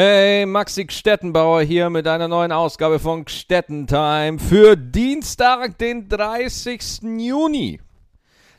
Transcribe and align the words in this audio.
Hey, 0.00 0.46
Maxi 0.46 0.86
Stettenbauer 0.88 1.62
hier 1.62 1.90
mit 1.90 2.06
einer 2.06 2.28
neuen 2.28 2.52
Ausgabe 2.52 3.00
von 3.00 3.26
Stettentime 3.26 4.38
für 4.38 4.76
Dienstag, 4.76 5.76
den 5.76 6.08
30. 6.08 7.02
Juni. 7.18 7.80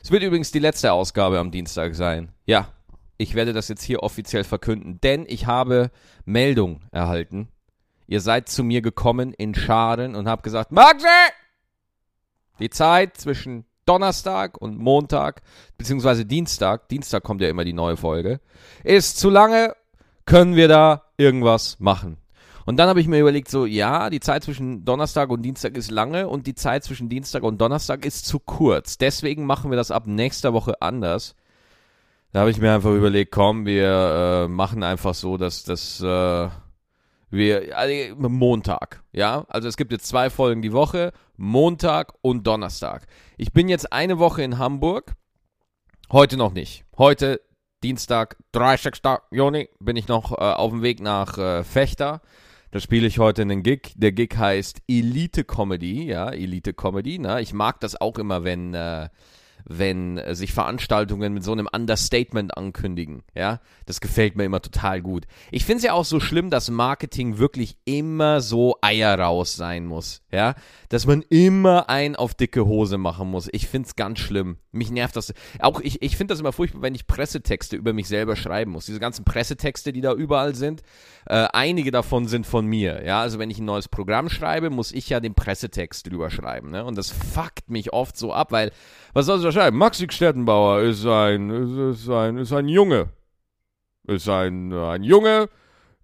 Es 0.02 0.10
wird 0.10 0.22
übrigens 0.22 0.52
die 0.52 0.58
letzte 0.58 0.92
Ausgabe 0.92 1.38
am 1.38 1.50
Dienstag 1.50 1.94
sein. 1.94 2.30
Ja, 2.44 2.68
ich 3.16 3.34
werde 3.34 3.54
das 3.54 3.68
jetzt 3.68 3.82
hier 3.82 4.02
offiziell 4.02 4.44
verkünden, 4.44 5.00
denn 5.00 5.24
ich 5.26 5.46
habe 5.46 5.90
Meldung 6.26 6.82
erhalten. 6.92 7.48
Ihr 8.06 8.20
seid 8.20 8.50
zu 8.50 8.62
mir 8.62 8.82
gekommen 8.82 9.32
in 9.32 9.54
Scharen 9.54 10.16
und 10.16 10.28
habt 10.28 10.42
gesagt, 10.42 10.72
Maxi! 10.72 11.06
Die 12.58 12.68
Zeit 12.68 13.16
zwischen 13.16 13.64
Donnerstag 13.86 14.60
und 14.60 14.76
Montag, 14.76 15.40
beziehungsweise 15.78 16.26
Dienstag, 16.26 16.90
Dienstag 16.90 17.22
kommt 17.22 17.40
ja 17.40 17.48
immer 17.48 17.64
die 17.64 17.72
neue 17.72 17.96
Folge, 17.96 18.40
ist 18.84 19.18
zu 19.18 19.30
lange, 19.30 19.74
können 20.26 20.54
wir 20.54 20.68
da 20.68 21.09
irgendwas 21.20 21.78
machen. 21.78 22.16
Und 22.66 22.76
dann 22.76 22.88
habe 22.88 23.00
ich 23.00 23.08
mir 23.08 23.20
überlegt, 23.20 23.48
so, 23.48 23.66
ja, 23.66 24.10
die 24.10 24.20
Zeit 24.20 24.44
zwischen 24.44 24.84
Donnerstag 24.84 25.30
und 25.30 25.42
Dienstag 25.42 25.76
ist 25.76 25.90
lange 25.90 26.28
und 26.28 26.46
die 26.46 26.54
Zeit 26.54 26.84
zwischen 26.84 27.08
Dienstag 27.08 27.42
und 27.42 27.60
Donnerstag 27.60 28.04
ist 28.04 28.26
zu 28.26 28.38
kurz. 28.38 28.98
Deswegen 28.98 29.46
machen 29.46 29.70
wir 29.70 29.76
das 29.76 29.90
ab 29.90 30.06
nächster 30.06 30.52
Woche 30.52 30.80
anders. 30.82 31.34
Da 32.32 32.40
habe 32.40 32.50
ich 32.50 32.60
mir 32.60 32.72
einfach 32.72 32.92
überlegt, 32.92 33.32
komm, 33.32 33.66
wir 33.66 34.44
äh, 34.44 34.48
machen 34.48 34.82
einfach 34.82 35.14
so, 35.14 35.36
dass 35.36 35.64
das 35.64 36.00
äh, 36.00 36.48
wir 37.30 37.76
also 37.76 38.28
Montag, 38.28 39.02
ja, 39.12 39.44
also 39.48 39.68
es 39.68 39.76
gibt 39.76 39.92
jetzt 39.92 40.06
zwei 40.06 40.30
Folgen 40.30 40.62
die 40.62 40.72
Woche, 40.72 41.12
Montag 41.36 42.12
und 42.22 42.46
Donnerstag. 42.46 43.06
Ich 43.36 43.52
bin 43.52 43.68
jetzt 43.68 43.92
eine 43.92 44.18
Woche 44.18 44.42
in 44.42 44.58
Hamburg, 44.58 45.14
heute 46.10 46.36
noch 46.36 46.52
nicht. 46.52 46.84
Heute 46.98 47.40
Dienstag, 47.82 48.36
30. 48.52 49.00
Juni, 49.30 49.70
bin 49.80 49.96
ich 49.96 50.06
noch 50.06 50.32
äh, 50.32 50.36
auf 50.36 50.70
dem 50.70 50.82
Weg 50.82 51.00
nach 51.00 51.38
äh, 51.38 51.64
Fechter. 51.64 52.20
Da 52.72 52.78
spiele 52.78 53.06
ich 53.06 53.18
heute 53.18 53.42
einen 53.42 53.62
Gig. 53.62 53.94
Der 53.96 54.12
Gig 54.12 54.36
heißt 54.36 54.82
Elite 54.86 55.44
Comedy, 55.44 56.04
ja, 56.04 56.30
Elite 56.30 56.74
Comedy. 56.74 57.18
Ne? 57.18 57.40
Ich 57.40 57.54
mag 57.54 57.80
das 57.80 57.98
auch 58.00 58.18
immer, 58.18 58.44
wenn 58.44 58.74
äh, 58.74 59.08
wenn 59.64 60.18
äh, 60.18 60.34
sich 60.34 60.52
Veranstaltungen 60.52 61.32
mit 61.34 61.44
so 61.44 61.52
einem 61.52 61.68
Understatement 61.72 62.56
ankündigen. 62.56 63.22
Ja, 63.34 63.60
das 63.86 64.00
gefällt 64.00 64.36
mir 64.36 64.44
immer 64.44 64.62
total 64.62 65.02
gut. 65.02 65.26
Ich 65.50 65.64
finde 65.64 65.78
es 65.78 65.84
ja 65.84 65.92
auch 65.92 66.04
so 66.04 66.20
schlimm, 66.20 66.50
dass 66.50 66.70
Marketing 66.70 67.38
wirklich 67.38 67.76
immer 67.84 68.40
so 68.40 68.76
Eier 68.82 69.18
raus 69.18 69.56
sein 69.56 69.86
muss. 69.86 70.22
Ja, 70.32 70.54
dass 70.88 71.06
man 71.06 71.22
immer 71.28 71.88
ein 71.88 72.16
auf 72.16 72.34
dicke 72.34 72.66
Hose 72.66 72.98
machen 72.98 73.30
muss. 73.30 73.48
Ich 73.52 73.66
finde 73.66 73.88
es 73.88 73.96
ganz 73.96 74.18
schlimm. 74.20 74.58
Mich 74.72 74.90
nervt 74.90 75.16
das. 75.16 75.34
Auch 75.58 75.80
ich, 75.80 76.02
ich 76.02 76.16
finde 76.16 76.32
das 76.32 76.40
immer 76.40 76.52
furchtbar, 76.52 76.82
wenn 76.82 76.94
ich 76.94 77.06
Pressetexte 77.06 77.76
über 77.76 77.92
mich 77.92 78.06
selber 78.06 78.36
schreiben 78.36 78.70
muss. 78.70 78.86
Diese 78.86 79.00
ganzen 79.00 79.24
Pressetexte, 79.24 79.92
die 79.92 80.00
da 80.00 80.12
überall 80.14 80.54
sind, 80.54 80.82
äh, 81.26 81.48
einige 81.52 81.90
davon 81.90 82.28
sind 82.28 82.46
von 82.46 82.66
mir. 82.66 83.04
Ja, 83.04 83.20
also 83.20 83.38
wenn 83.38 83.50
ich 83.50 83.58
ein 83.58 83.64
neues 83.64 83.88
Programm 83.88 84.28
schreibe, 84.28 84.70
muss 84.70 84.92
ich 84.92 85.08
ja 85.08 85.20
den 85.20 85.34
Pressetext 85.34 86.06
drüber 86.08 86.30
schreiben. 86.30 86.70
Ne? 86.70 86.84
Und 86.84 86.96
das 86.96 87.10
fuckt 87.10 87.68
mich 87.68 87.92
oft 87.92 88.16
so 88.16 88.32
ab, 88.32 88.52
weil 88.52 88.70
was 89.12 89.26
soll 89.26 89.38
ich 89.38 89.44
schreiben? 89.52 89.78
Maxi 89.78 90.06
Stettenbauer 90.10 90.82
ist 90.82 91.06
ein, 91.06 91.50
ist 91.90 92.08
ein, 92.08 92.38
ist 92.38 92.52
ein 92.52 92.68
Junge. 92.68 93.08
Ist 94.06 94.28
ein, 94.28 94.72
ein 94.72 95.02
Junge, 95.02 95.48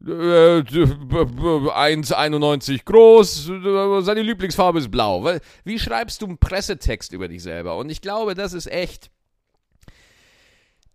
äh, 0.04 0.60
1,91 0.60 2.84
groß, 2.84 3.50
seine 4.04 4.20
Lieblingsfarbe 4.22 4.78
ist 4.78 4.90
blau. 4.90 5.26
Wie 5.64 5.78
schreibst 5.78 6.20
du 6.22 6.26
einen 6.26 6.38
Pressetext 6.38 7.12
über 7.12 7.28
dich 7.28 7.42
selber? 7.42 7.76
Und 7.76 7.90
ich 7.90 8.02
glaube, 8.02 8.34
das 8.34 8.52
ist 8.52 8.70
echt 8.70 9.10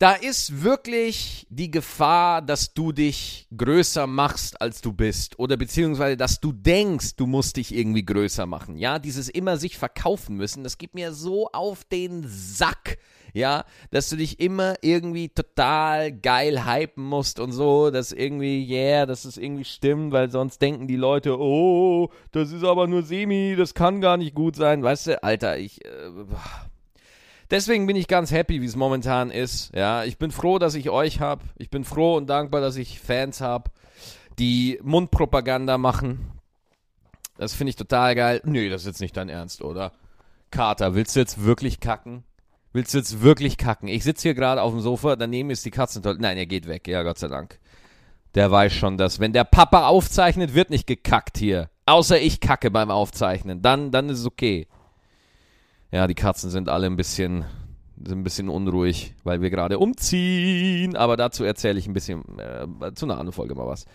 da 0.02 0.14
ist 0.14 0.64
wirklich 0.64 1.46
die 1.52 1.70
Gefahr, 1.70 2.42
dass 2.42 2.74
du 2.74 2.92
dich 2.92 3.48
größer 3.56 4.08
machst, 4.08 4.60
als 4.60 4.82
du 4.82 4.94
bist. 4.94 5.38
Oder 5.38 5.58
beziehungsweise, 5.58 6.18
dass 6.18 6.40
du 6.40 6.52
denkst, 6.52 7.18
du 7.18 7.28
musst 7.28 7.58
dich 7.58 7.72
irgendwie 7.72 8.04
größer 8.04 8.48
machen. 8.48 8.78
Ja, 8.78 8.98
dieses 8.98 9.30
immer 9.30 9.58
sich 9.58 9.78
verkaufen 9.78 10.38
müssen, 10.38 10.64
das 10.64 10.80
geht 10.80 10.96
mir 10.96 11.14
so 11.14 11.50
auf 11.54 11.84
den 11.84 12.26
Sack. 12.28 12.98
Ja, 13.36 13.64
dass 13.92 14.10
du 14.10 14.18
dich 14.18 14.40
immer 14.40 14.74
irgendwie 14.82 15.30
total 15.30 16.12
geil 16.12 16.66
hypen 16.66 17.04
musst 17.04 17.40
und 17.40 17.52
so, 17.52 17.92
dass 17.92 18.12
irgendwie, 18.12 18.68
yeah, 18.68 19.06
dass 19.06 19.24
es 19.24 19.38
irgendwie 19.38 19.66
stimmt, 19.66 20.12
weil 20.14 20.32
sonst 20.32 20.64
denken 20.64 20.88
die 20.88 20.98
Leute, 20.98 21.40
oh, 21.40 22.10
das 22.32 22.52
ist 22.52 22.64
aber 22.64 22.88
nur 22.88 23.04
semi, 23.04 23.56
das 23.56 23.76
kann 23.76 24.02
gar 24.02 24.18
nicht 24.18 24.34
gut 24.34 24.56
sein. 24.56 24.82
Weißt 24.82 25.08
du, 25.08 25.24
Alter, 25.24 25.60
ich, 25.60 25.86
äh, 25.86 26.10
Deswegen 27.52 27.86
bin 27.86 27.98
ich 27.98 28.08
ganz 28.08 28.32
happy, 28.32 28.62
wie 28.62 28.66
es 28.66 28.78
momentan 28.78 29.30
ist. 29.30 29.76
Ja, 29.76 30.06
ich 30.06 30.18
bin 30.18 30.32
froh, 30.32 30.58
dass 30.58 30.74
ich 30.74 30.90
euch 30.90 31.20
habe. 31.20 31.44
Ich 31.58 31.70
bin 31.70 31.84
froh 31.84 32.16
und 32.16 32.28
dankbar, 32.28 32.62
dass 32.62 32.78
ich 32.78 33.02
Fans 33.02 33.42
habe, 33.42 33.70
die 34.40 34.80
Mundpropaganda 34.82 35.78
machen. 35.78 36.32
Das 37.38 37.54
finde 37.54 37.72
ich 37.72 37.76
total 37.76 38.16
geil. 38.16 38.42
Nö, 38.46 38.70
das 38.70 38.82
ist 38.82 38.88
jetzt 38.88 39.02
nicht 39.02 39.18
dein 39.18 39.28
Ernst, 39.28 39.62
oder? 39.62 39.92
Kater, 40.50 40.96
willst 40.96 41.16
du 41.16 41.20
jetzt 41.20 41.44
wirklich 41.44 41.82
kacken? 41.82 42.24
Willst 42.72 42.94
du 42.94 43.00
jetzt 43.00 43.22
wirklich 43.22 43.58
kacken? 43.58 43.90
Ich 43.90 44.06
sitze 44.06 44.30
hier 44.30 44.34
gerade 44.34 44.62
auf 44.62 44.72
dem 44.72 44.80
Sofa, 44.80 45.18
daneben 45.18 45.50
ist 45.50 45.66
die 45.66 45.72
Katzentoilette. 45.72 46.22
Nein, 46.22 46.38
er 46.38 46.46
geht 46.46 46.68
weg, 46.68 46.88
ja, 46.88 47.04
Gott 47.04 47.20
sei 47.20 47.28
Dank. 47.28 47.60
Der 48.36 48.50
weiß 48.50 48.72
schon, 48.72 48.98
dass 48.98 49.20
wenn 49.20 49.34
der 49.34 49.44
Papa 49.44 49.88
aufzeichnet, 49.88 50.54
wird 50.54 50.70
nicht 50.70 50.88
gekackt 50.88 51.38
hier. 51.38 51.70
Außer 51.86 52.18
ich 52.22 52.40
kacke 52.40 52.72
beim 52.72 52.92
Aufzeichnen. 52.92 53.62
Dann, 53.62 53.92
dann 53.92 54.08
ist 54.08 54.20
es 54.20 54.26
okay. 54.26 54.68
Ja, 55.92 56.08
die 56.08 56.16
Katzen 56.16 56.50
sind 56.50 56.70
alle 56.70 56.88
ein 56.88 56.96
bisschen, 56.96 57.46
sind 57.98 58.20
ein 58.20 58.24
bisschen 58.24 58.48
unruhig, 58.48 59.14
weil 59.26 59.42
wir 59.42 59.50
gerade 59.50 59.78
umziehen. 59.78 60.96
Aber 60.96 61.18
dazu 61.18 61.44
erzähle 61.44 61.80
ich 61.80 61.88
ein 61.88 61.94
bisschen 61.94 62.24
äh, 62.40 62.94
zu 62.94 63.06
einer 63.06 63.16
anderen 63.16 63.34
Folge 63.34 63.56
mal 63.56 63.68
was. 63.68 63.86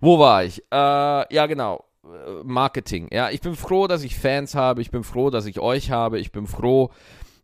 Wo 0.00 0.18
war 0.18 0.44
ich? 0.44 0.62
Äh, 0.72 1.34
ja, 1.34 1.46
genau. 1.46 1.84
Äh, 2.04 2.42
Marketing. 2.42 3.08
Ja, 3.12 3.28
ich 3.30 3.42
bin 3.42 3.54
froh, 3.54 3.86
dass 3.86 4.02
ich 4.02 4.18
Fans 4.18 4.54
habe. 4.54 4.80
Ich 4.80 4.90
bin 4.90 5.04
froh, 5.04 5.28
dass 5.28 5.44
ich 5.44 5.60
euch 5.60 5.90
habe. 5.90 6.18
Ich 6.18 6.32
bin 6.32 6.46
froh, 6.46 6.90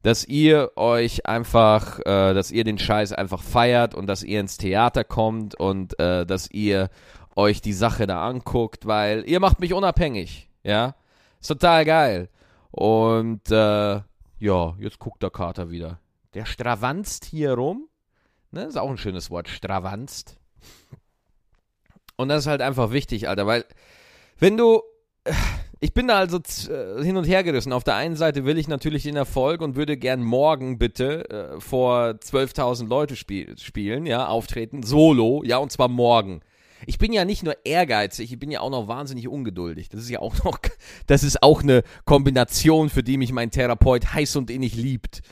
dass 0.02 0.24
ihr 0.24 0.72
euch 0.76 1.26
einfach, 1.26 1.98
äh, 2.00 2.32
dass 2.32 2.50
ihr 2.50 2.64
den 2.64 2.78
Scheiß 2.78 3.12
einfach 3.12 3.42
feiert 3.42 3.94
und 3.94 4.06
dass 4.06 4.22
ihr 4.22 4.40
ins 4.40 4.56
Theater 4.56 5.04
kommt 5.04 5.54
und 5.54 5.98
äh, 6.00 6.24
dass 6.24 6.50
ihr 6.50 6.88
euch 7.36 7.60
die 7.60 7.74
Sache 7.74 8.06
da 8.06 8.26
anguckt, 8.26 8.86
weil 8.86 9.28
ihr 9.28 9.38
macht 9.38 9.60
mich 9.60 9.74
unabhängig. 9.74 10.48
Ja, 10.64 10.94
ist 11.40 11.48
total 11.48 11.84
geil. 11.84 12.28
Und 12.70 13.50
äh, 13.50 14.00
ja, 14.40 14.76
jetzt 14.78 14.98
guckt 14.98 15.22
der 15.22 15.30
Kater 15.30 15.70
wieder. 15.70 16.00
Der 16.34 16.44
stravanzt 16.44 17.24
hier 17.24 17.54
rum. 17.54 17.88
Ne, 18.50 18.64
ist 18.64 18.78
auch 18.78 18.90
ein 18.90 18.98
schönes 18.98 19.30
Wort, 19.30 19.48
stravanzt. 19.48 20.38
Und 22.16 22.28
das 22.28 22.40
ist 22.40 22.46
halt 22.46 22.62
einfach 22.62 22.90
wichtig, 22.90 23.28
Alter, 23.28 23.46
weil 23.46 23.64
wenn 24.38 24.56
du. 24.56 24.82
Ich 25.80 25.94
bin 25.94 26.08
da 26.08 26.18
also 26.18 26.38
äh, 26.38 27.04
hin 27.04 27.16
und 27.16 27.22
her 27.22 27.44
gerissen. 27.44 27.72
Auf 27.72 27.84
der 27.84 27.94
einen 27.94 28.16
Seite 28.16 28.44
will 28.44 28.58
ich 28.58 28.66
natürlich 28.66 29.04
den 29.04 29.14
Erfolg 29.14 29.60
und 29.60 29.76
würde 29.76 29.96
gern 29.96 30.24
morgen 30.24 30.76
bitte 30.76 31.30
äh, 31.30 31.60
vor 31.60 32.14
12.000 32.14 32.88
Leute 32.88 33.14
spiel 33.14 33.56
spielen, 33.58 34.04
ja, 34.04 34.26
auftreten, 34.26 34.82
solo, 34.82 35.44
ja, 35.44 35.58
und 35.58 35.70
zwar 35.70 35.86
morgen. 35.86 36.40
Ich 36.86 36.98
bin 36.98 37.12
ja 37.12 37.24
nicht 37.24 37.42
nur 37.42 37.56
ehrgeizig, 37.64 38.32
ich 38.32 38.38
bin 38.38 38.50
ja 38.50 38.60
auch 38.60 38.70
noch 38.70 38.88
wahnsinnig 38.88 39.28
ungeduldig. 39.28 39.88
Das 39.88 40.00
ist 40.00 40.10
ja 40.10 40.20
auch 40.20 40.42
noch, 40.44 40.58
das 41.06 41.22
ist 41.22 41.42
auch 41.42 41.62
eine 41.62 41.82
Kombination, 42.04 42.90
für 42.90 43.02
die 43.02 43.16
mich 43.16 43.32
mein 43.32 43.50
Therapeut 43.50 44.12
heiß 44.12 44.36
und 44.36 44.50
innig 44.50 44.74
liebt. 44.74 45.22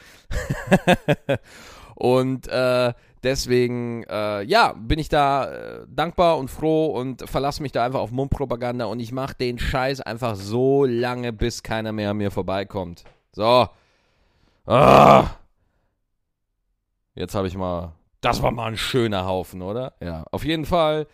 und 1.95 2.49
äh, 2.49 2.93
deswegen, 3.23 4.05
äh, 4.05 4.43
ja, 4.43 4.73
bin 4.73 4.99
ich 4.99 5.09
da 5.09 5.53
äh, 5.53 5.87
dankbar 5.89 6.39
und 6.39 6.51
froh 6.51 6.87
und 6.87 7.29
verlasse 7.29 7.63
mich 7.63 7.73
da 7.73 7.85
einfach 7.85 8.01
auf 8.01 8.11
Mundpropaganda 8.11 8.87
und 8.87 9.01
ich 9.01 9.13
mache 9.13 9.35
den 9.35 9.59
Scheiß 9.59 10.01
einfach 10.01 10.37
so 10.37 10.85
lange, 10.85 11.33
bis 11.33 11.63
keiner 11.63 11.93
mehr 11.93 12.11
an 12.11 12.17
mir 12.17 12.31
vorbeikommt. 12.31 13.05
So. 13.33 13.69
Ah. 14.67 15.31
Jetzt 17.15 17.35
habe 17.35 17.49
ich 17.49 17.57
mal. 17.57 17.93
Das 18.21 18.43
war 18.43 18.51
mal 18.51 18.67
ein 18.67 18.77
schöner 18.77 19.27
Haufen, 19.27 19.63
oder? 19.63 19.95
Ja, 20.01 20.25
auf 20.31 20.45
jeden 20.45 20.65
Fall. 20.65 21.07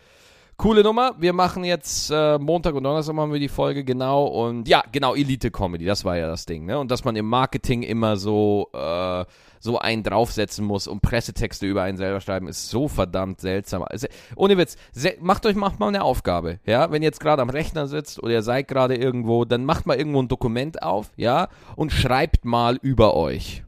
Coole 0.63 0.81
Nummer. 0.81 1.13
Wir 1.17 1.33
machen 1.33 1.65
jetzt 1.65 2.09
äh, 2.09 2.39
Montag 2.39 2.73
und 2.73 2.85
Donnerstag 2.85 3.13
machen 3.13 3.33
wir 3.33 3.39
die 3.41 3.49
Folge 3.49 3.83
genau 3.83 4.27
und 4.27 4.65
ja, 4.65 4.81
genau, 4.93 5.13
Elite 5.13 5.51
Comedy, 5.51 5.83
das 5.83 6.05
war 6.05 6.15
ja 6.15 6.25
das 6.25 6.45
Ding, 6.45 6.65
ne? 6.65 6.79
Und 6.79 6.89
dass 6.89 7.03
man 7.03 7.17
im 7.17 7.25
Marketing 7.27 7.83
immer 7.83 8.15
so 8.15 8.69
äh, 8.71 9.25
so 9.59 9.79
einen 9.79 10.03
draufsetzen 10.03 10.63
muss 10.63 10.87
und 10.87 11.01
Pressetexte 11.01 11.65
über 11.65 11.81
einen 11.81 11.97
selber 11.97 12.21
schreiben, 12.21 12.47
ist 12.47 12.69
so 12.69 12.87
verdammt 12.87 13.41
seltsam. 13.41 13.83
Also, 13.83 14.07
ohne 14.37 14.57
Witz, 14.57 14.77
macht 15.19 15.45
euch 15.45 15.57
macht 15.57 15.81
mal 15.81 15.89
eine 15.89 16.01
Aufgabe, 16.01 16.61
ja? 16.65 16.89
Wenn 16.89 17.01
ihr 17.01 17.07
jetzt 17.07 17.19
gerade 17.19 17.41
am 17.41 17.49
Rechner 17.49 17.87
sitzt 17.87 18.23
oder 18.23 18.31
ihr 18.31 18.41
seid 18.41 18.69
gerade 18.69 18.95
irgendwo, 18.95 19.43
dann 19.43 19.65
macht 19.65 19.85
mal 19.85 19.97
irgendwo 19.97 20.21
ein 20.21 20.29
Dokument 20.29 20.81
auf, 20.81 21.11
ja? 21.17 21.49
Und 21.75 21.91
schreibt 21.91 22.45
mal 22.45 22.77
über 22.81 23.15
euch. 23.15 23.65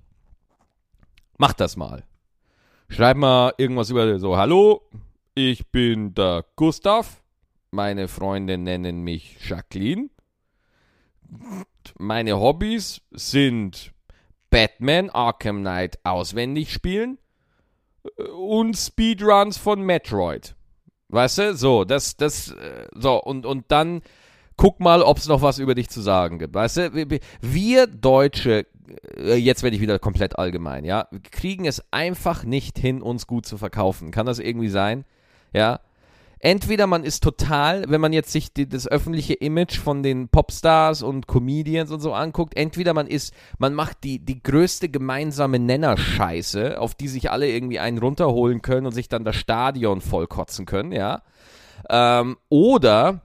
Macht 1.37 1.59
das 1.59 1.75
mal. 1.75 2.03
Schreibt 2.87 3.19
mal 3.19 3.53
irgendwas 3.57 3.89
über 3.89 4.17
so, 4.17 4.37
hallo, 4.37 4.81
ich 5.35 5.69
bin 5.71 6.13
der 6.13 6.45
Gustav. 6.55 7.21
Meine 7.71 8.07
Freunde 8.07 8.57
nennen 8.57 9.01
mich 9.01 9.37
Jacqueline. 9.47 10.09
Meine 11.97 12.39
Hobbys 12.39 13.01
sind 13.11 13.91
Batman 14.49 15.09
Arkham 15.09 15.59
Knight 15.59 15.99
auswendig 16.05 16.71
spielen 16.71 17.17
und 18.37 18.75
Speedruns 18.75 19.57
von 19.57 19.81
Metroid. 19.81 20.55
Weißt 21.09 21.37
du? 21.37 21.55
So, 21.55 21.83
das, 21.83 22.15
das, 22.15 22.51
äh, 22.51 22.87
so, 22.93 23.21
und, 23.21 23.45
und 23.45 23.65
dann 23.67 24.01
guck 24.57 24.79
mal, 24.79 25.01
ob 25.01 25.17
es 25.17 25.27
noch 25.27 25.41
was 25.41 25.59
über 25.59 25.75
dich 25.75 25.89
zu 25.89 26.01
sagen 26.01 26.39
gibt. 26.39 26.53
Weißt 26.53 26.77
du? 26.77 27.19
Wir 27.41 27.87
Deutsche, 27.87 28.65
äh, 29.17 29.35
jetzt 29.35 29.63
werde 29.63 29.75
ich 29.75 29.81
wieder 29.81 29.99
komplett 29.99 30.39
allgemein, 30.39 30.85
ja, 30.85 31.09
kriegen 31.31 31.65
es 31.65 31.83
einfach 31.91 32.43
nicht 32.43 32.79
hin, 32.79 33.01
uns 33.01 33.27
gut 33.27 33.45
zu 33.45 33.57
verkaufen. 33.57 34.11
Kann 34.11 34.25
das 34.25 34.39
irgendwie 34.39 34.69
sein? 34.69 35.03
Ja 35.55 35.79
entweder 36.45 36.85
man 36.85 37.03
ist 37.03 37.23
total, 37.23 37.85
wenn 37.87 37.99
man 37.99 38.13
jetzt 38.13 38.31
sich 38.31 38.53
die, 38.53 38.69
das 38.69 38.87
öffentliche 38.87 39.33
Image 39.33 39.79
von 39.79 40.03
den 40.03 40.29
Popstars 40.29 41.01
und 41.01 41.25
Comedians 41.25 41.89
und 41.89 42.01
so 42.01 42.13
anguckt, 42.13 42.55
entweder 42.55 42.93
man 42.93 43.07
ist, 43.07 43.33
man 43.57 43.73
macht 43.73 44.03
die, 44.03 44.19
die 44.19 44.43
größte 44.43 44.89
gemeinsame 44.89 45.57
Nennerscheiße, 45.57 46.79
auf 46.79 46.93
die 46.93 47.07
sich 47.07 47.31
alle 47.31 47.49
irgendwie 47.49 47.79
einen 47.79 47.97
runterholen 47.97 48.61
können 48.61 48.85
und 48.85 48.93
sich 48.93 49.09
dann 49.09 49.25
das 49.25 49.35
Stadion 49.37 50.01
vollkotzen 50.01 50.67
können, 50.67 50.91
ja. 50.91 51.23
Ähm, 51.89 52.37
oder 52.49 53.21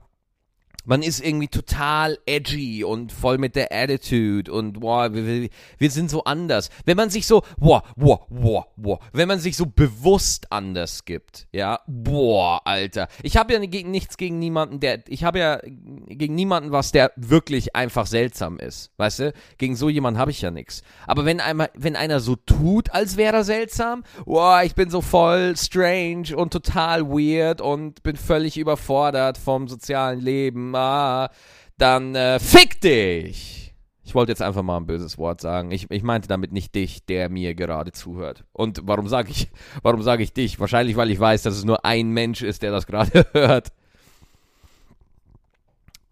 man 0.85 1.03
ist 1.03 1.23
irgendwie 1.23 1.47
total 1.47 2.17
edgy 2.25 2.83
und 2.83 3.11
voll 3.11 3.37
mit 3.37 3.55
der 3.55 3.71
Attitude 3.71 4.51
und 4.51 4.79
boah, 4.79 5.13
wir, 5.13 5.49
wir, 5.77 5.91
sind 5.91 6.09
so 6.09 6.23
anders. 6.23 6.69
Wenn 6.85 6.97
man 6.97 7.09
sich 7.09 7.27
so, 7.27 7.43
boah, 7.57 7.83
boah, 7.95 8.25
boah, 8.29 8.67
boah, 8.75 8.99
wenn 9.13 9.27
man 9.27 9.39
sich 9.39 9.57
so 9.57 9.65
bewusst 9.65 10.51
anders 10.51 11.05
gibt, 11.05 11.47
ja, 11.51 11.79
boah, 11.87 12.61
Alter. 12.65 13.07
Ich 13.23 13.37
habe 13.37 13.53
ja 13.53 13.59
nichts 13.59 14.17
gegen 14.17 14.39
niemanden, 14.39 14.79
der, 14.79 15.03
ich 15.07 15.23
habe 15.23 15.39
ja 15.39 15.59
gegen 15.63 16.35
niemanden 16.35 16.71
was, 16.71 16.91
der 16.91 17.11
wirklich 17.15 17.75
einfach 17.75 18.05
seltsam 18.05 18.59
ist, 18.59 18.91
weißt 18.97 19.19
du? 19.19 19.33
Gegen 19.57 19.75
so 19.75 19.89
jemanden 19.89 20.19
habe 20.19 20.31
ich 20.31 20.41
ja 20.41 20.51
nichts. 20.51 20.83
Aber 21.05 21.25
wenn 21.25 21.39
einmal, 21.39 21.69
wenn 21.75 21.95
einer 21.95 22.19
so 22.19 22.35
tut, 22.35 22.91
als 22.91 23.17
wäre 23.17 23.37
er 23.37 23.43
seltsam, 23.43 24.03
boah, 24.25 24.63
ich 24.63 24.75
bin 24.75 24.89
so 24.89 25.01
voll 25.01 25.55
strange 25.57 26.35
und 26.35 26.51
total 26.51 27.07
weird 27.07 27.61
und 27.61 28.03
bin 28.03 28.15
völlig 28.15 28.57
überfordert 28.57 29.37
vom 29.37 29.67
sozialen 29.67 30.19
Leben 30.19 30.70
ah, 30.75 31.29
dann 31.77 32.15
äh, 32.15 32.39
fick 32.39 32.81
dich. 32.81 33.73
Ich 34.03 34.15
wollte 34.15 34.31
jetzt 34.31 34.41
einfach 34.41 34.61
mal 34.61 34.77
ein 34.77 34.87
böses 34.87 35.17
Wort 35.17 35.41
sagen. 35.41 35.71
Ich, 35.71 35.89
ich 35.89 36.03
meinte 36.03 36.27
damit 36.27 36.51
nicht 36.51 36.75
dich, 36.75 37.05
der 37.05 37.29
mir 37.29 37.55
gerade 37.55 37.91
zuhört. 37.91 38.43
Und 38.51 38.81
warum 38.83 39.07
sage 39.07 39.31
ich, 39.31 39.47
warum 39.83 40.01
sage 40.01 40.23
ich 40.23 40.33
dich? 40.33 40.59
Wahrscheinlich, 40.59 40.97
weil 40.97 41.11
ich 41.11 41.19
weiß, 41.19 41.43
dass 41.43 41.55
es 41.55 41.63
nur 41.63 41.85
ein 41.85 42.09
Mensch 42.09 42.41
ist, 42.41 42.61
der 42.61 42.71
das 42.71 42.87
gerade 42.87 43.25
hört. 43.33 43.71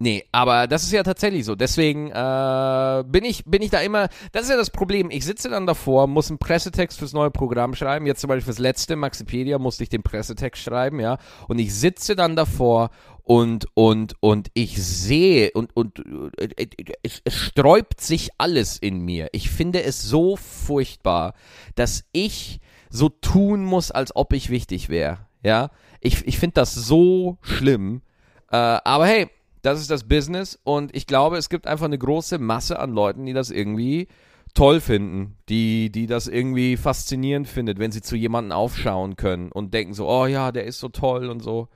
Nee, 0.01 0.23
aber 0.31 0.67
das 0.67 0.83
ist 0.83 0.93
ja 0.93 1.03
tatsächlich 1.03 1.43
so. 1.43 1.55
Deswegen 1.55 2.09
äh, 2.09 3.03
bin, 3.05 3.25
ich, 3.25 3.43
bin 3.43 3.61
ich 3.61 3.69
da 3.69 3.81
immer. 3.81 4.07
Das 4.31 4.43
ist 4.43 4.49
ja 4.49 4.55
das 4.55 4.69
Problem. 4.69 5.11
Ich 5.11 5.25
sitze 5.25 5.49
dann 5.49 5.67
davor, 5.67 6.07
muss 6.07 6.29
einen 6.29 6.39
Pressetext 6.39 6.99
fürs 6.99 7.11
neue 7.11 7.31
Programm 7.31 7.75
schreiben. 7.75 8.05
Jetzt 8.05 8.21
zum 8.21 8.29
Beispiel 8.29 8.45
fürs 8.45 8.59
letzte 8.59 8.95
Maxipedia 8.95 9.59
musste 9.59 9.83
ich 9.83 9.89
den 9.89 10.01
Pressetext 10.01 10.63
schreiben, 10.63 11.01
ja. 11.01 11.17
Und 11.49 11.59
ich 11.59 11.75
sitze 11.75 12.15
dann 12.15 12.37
davor 12.37 12.91
und, 13.29 13.67
und, 13.75 14.15
und 14.21 14.49
ich 14.55 14.83
sehe 14.83 15.51
und, 15.51 15.75
und 15.75 16.01
es, 17.03 17.21
es 17.23 17.35
sträubt 17.35 18.01
sich 18.01 18.31
alles 18.39 18.79
in 18.79 19.01
mir. 19.01 19.27
Ich 19.33 19.51
finde 19.51 19.83
es 19.83 20.01
so 20.01 20.35
furchtbar, 20.35 21.35
dass 21.75 22.05
ich 22.11 22.59
so 22.89 23.09
tun 23.09 23.65
muss, 23.65 23.91
als 23.91 24.15
ob 24.15 24.33
ich 24.33 24.49
wichtig 24.49 24.89
wäre. 24.89 25.19
Ja, 25.43 25.69
ich, 26.01 26.27
ich 26.27 26.39
finde 26.39 26.55
das 26.55 26.73
so 26.73 27.37
schlimm. 27.41 28.01
Äh, 28.51 28.55
aber 28.55 29.05
hey, 29.05 29.27
das 29.61 29.79
ist 29.79 29.91
das 29.91 30.05
Business 30.05 30.59
und 30.63 30.95
ich 30.95 31.05
glaube, 31.05 31.37
es 31.37 31.49
gibt 31.49 31.67
einfach 31.67 31.85
eine 31.85 31.99
große 31.99 32.39
Masse 32.39 32.79
an 32.79 32.93
Leuten, 32.93 33.27
die 33.27 33.33
das 33.33 33.51
irgendwie 33.51 34.07
toll 34.55 34.81
finden, 34.81 35.37
die, 35.49 35.91
die 35.91 36.07
das 36.07 36.27
irgendwie 36.27 36.77
faszinierend 36.77 37.47
findet, 37.47 37.77
wenn 37.77 37.91
sie 37.91 38.01
zu 38.01 38.15
jemandem 38.15 38.53
aufschauen 38.53 39.17
können 39.17 39.51
und 39.51 39.71
denken 39.71 39.93
so, 39.93 40.09
oh 40.09 40.25
ja, 40.25 40.51
der 40.51 40.63
ist 40.63 40.79
so 40.79 40.89
toll 40.89 41.29
und 41.29 41.41
so. 41.43 41.67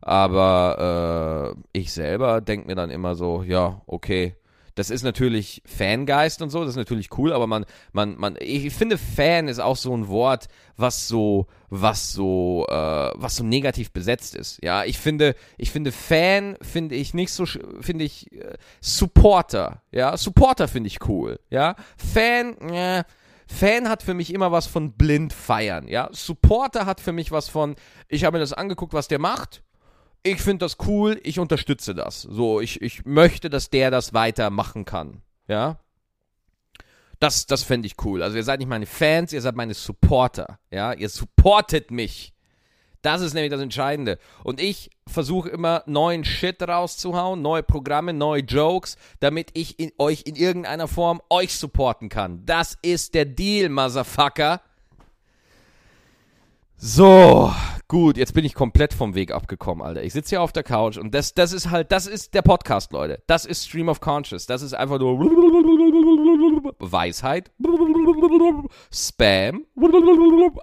Aber 0.00 1.54
äh, 1.56 1.78
ich 1.78 1.92
selber 1.92 2.40
denke 2.40 2.66
mir 2.66 2.74
dann 2.74 2.90
immer 2.90 3.14
so, 3.14 3.42
ja, 3.42 3.82
okay, 3.86 4.36
das 4.78 4.90
ist 4.90 5.02
natürlich 5.02 5.60
Fangeist 5.66 6.40
und 6.40 6.50
so, 6.50 6.60
das 6.60 6.70
ist 6.70 6.76
natürlich 6.76 7.08
cool, 7.18 7.32
aber 7.32 7.48
man, 7.48 7.66
man, 7.92 8.16
man, 8.16 8.36
ich 8.38 8.72
finde 8.72 8.96
Fan 8.96 9.48
ist 9.48 9.58
auch 9.58 9.76
so 9.76 9.92
ein 9.92 10.06
Wort, 10.06 10.46
was 10.76 11.08
so, 11.08 11.48
was 11.68 12.12
so, 12.12 12.64
äh, 12.68 13.10
was 13.16 13.34
so 13.34 13.42
negativ 13.42 13.90
besetzt 13.90 14.36
ist. 14.36 14.62
Ja, 14.62 14.84
ich 14.84 14.98
finde, 14.98 15.34
ich 15.56 15.72
finde 15.72 15.90
Fan 15.90 16.56
finde 16.62 16.94
ich 16.94 17.12
nicht 17.12 17.32
so, 17.32 17.44
finde 17.80 18.04
ich 18.04 18.30
äh, 18.32 18.56
Supporter. 18.80 19.82
Ja, 19.90 20.16
Supporter 20.16 20.68
finde 20.68 20.86
ich 20.86 21.08
cool. 21.08 21.40
Ja, 21.50 21.74
Fan, 21.96 22.56
äh, 22.70 23.02
Fan 23.48 23.88
hat 23.88 24.04
für 24.04 24.14
mich 24.14 24.32
immer 24.32 24.52
was 24.52 24.68
von 24.68 24.92
blind 24.92 25.32
feiern. 25.32 25.88
Ja, 25.88 26.08
Supporter 26.12 26.86
hat 26.86 27.00
für 27.00 27.12
mich 27.12 27.32
was 27.32 27.48
von, 27.48 27.74
ich 28.06 28.22
habe 28.22 28.36
mir 28.36 28.40
das 28.40 28.52
angeguckt, 28.52 28.92
was 28.92 29.08
der 29.08 29.18
macht 29.18 29.64
ich 30.22 30.40
finde 30.40 30.64
das 30.64 30.76
cool, 30.86 31.20
ich 31.22 31.38
unterstütze 31.38 31.94
das. 31.94 32.22
So, 32.22 32.60
ich, 32.60 32.82
ich 32.82 33.04
möchte, 33.04 33.50
dass 33.50 33.70
der 33.70 33.90
das 33.90 34.14
weitermachen 34.14 34.84
kann. 34.84 35.22
Ja. 35.46 35.78
Das, 37.20 37.46
das 37.46 37.62
fände 37.62 37.86
ich 37.86 37.96
cool. 38.04 38.22
Also 38.22 38.36
ihr 38.36 38.44
seid 38.44 38.60
nicht 38.60 38.68
meine 38.68 38.86
Fans, 38.86 39.32
ihr 39.32 39.40
seid 39.40 39.56
meine 39.56 39.74
Supporter. 39.74 40.58
Ja, 40.70 40.92
ihr 40.92 41.08
supportet 41.08 41.90
mich. 41.90 42.32
Das 43.02 43.20
ist 43.20 43.32
nämlich 43.32 43.50
das 43.50 43.60
Entscheidende. 43.60 44.18
Und 44.42 44.60
ich 44.60 44.90
versuche 45.06 45.48
immer 45.48 45.82
neuen 45.86 46.24
Shit 46.24 46.62
rauszuhauen, 46.62 47.40
neue 47.40 47.62
Programme, 47.62 48.12
neue 48.12 48.42
Jokes, 48.42 48.96
damit 49.20 49.50
ich 49.54 49.78
in, 49.78 49.92
euch 49.98 50.24
in 50.26 50.34
irgendeiner 50.34 50.88
Form 50.88 51.22
euch 51.30 51.56
supporten 51.56 52.08
kann. 52.08 52.44
Das 52.44 52.76
ist 52.82 53.14
der 53.14 53.24
Deal, 53.24 53.68
Motherfucker. 53.68 54.60
So, 56.76 57.52
gut, 57.88 58.16
jetzt 58.16 58.34
bin 58.34 58.44
ich 58.44 58.54
komplett 58.54 58.94
vom 58.94 59.14
Weg 59.14 59.32
abgekommen, 59.32 59.84
Alter. 59.84 60.02
Ich 60.02 60.12
sitze 60.12 60.30
hier 60.30 60.42
auf 60.42 60.52
der 60.52 60.62
Couch 60.62 60.98
und 60.98 61.14
das, 61.14 61.34
das 61.34 61.52
ist 61.52 61.70
halt, 61.70 61.90
das 61.90 62.06
ist 62.06 62.34
der 62.34 62.42
Podcast, 62.42 62.92
Leute. 62.92 63.22
Das 63.26 63.44
ist 63.44 63.66
Stream 63.66 63.88
of 63.88 64.00
Conscious. 64.00 64.46
Das 64.46 64.62
ist 64.62 64.74
einfach 64.74 64.98
nur 64.98 65.18
Weisheit, 66.78 67.50
Spam, 68.92 69.66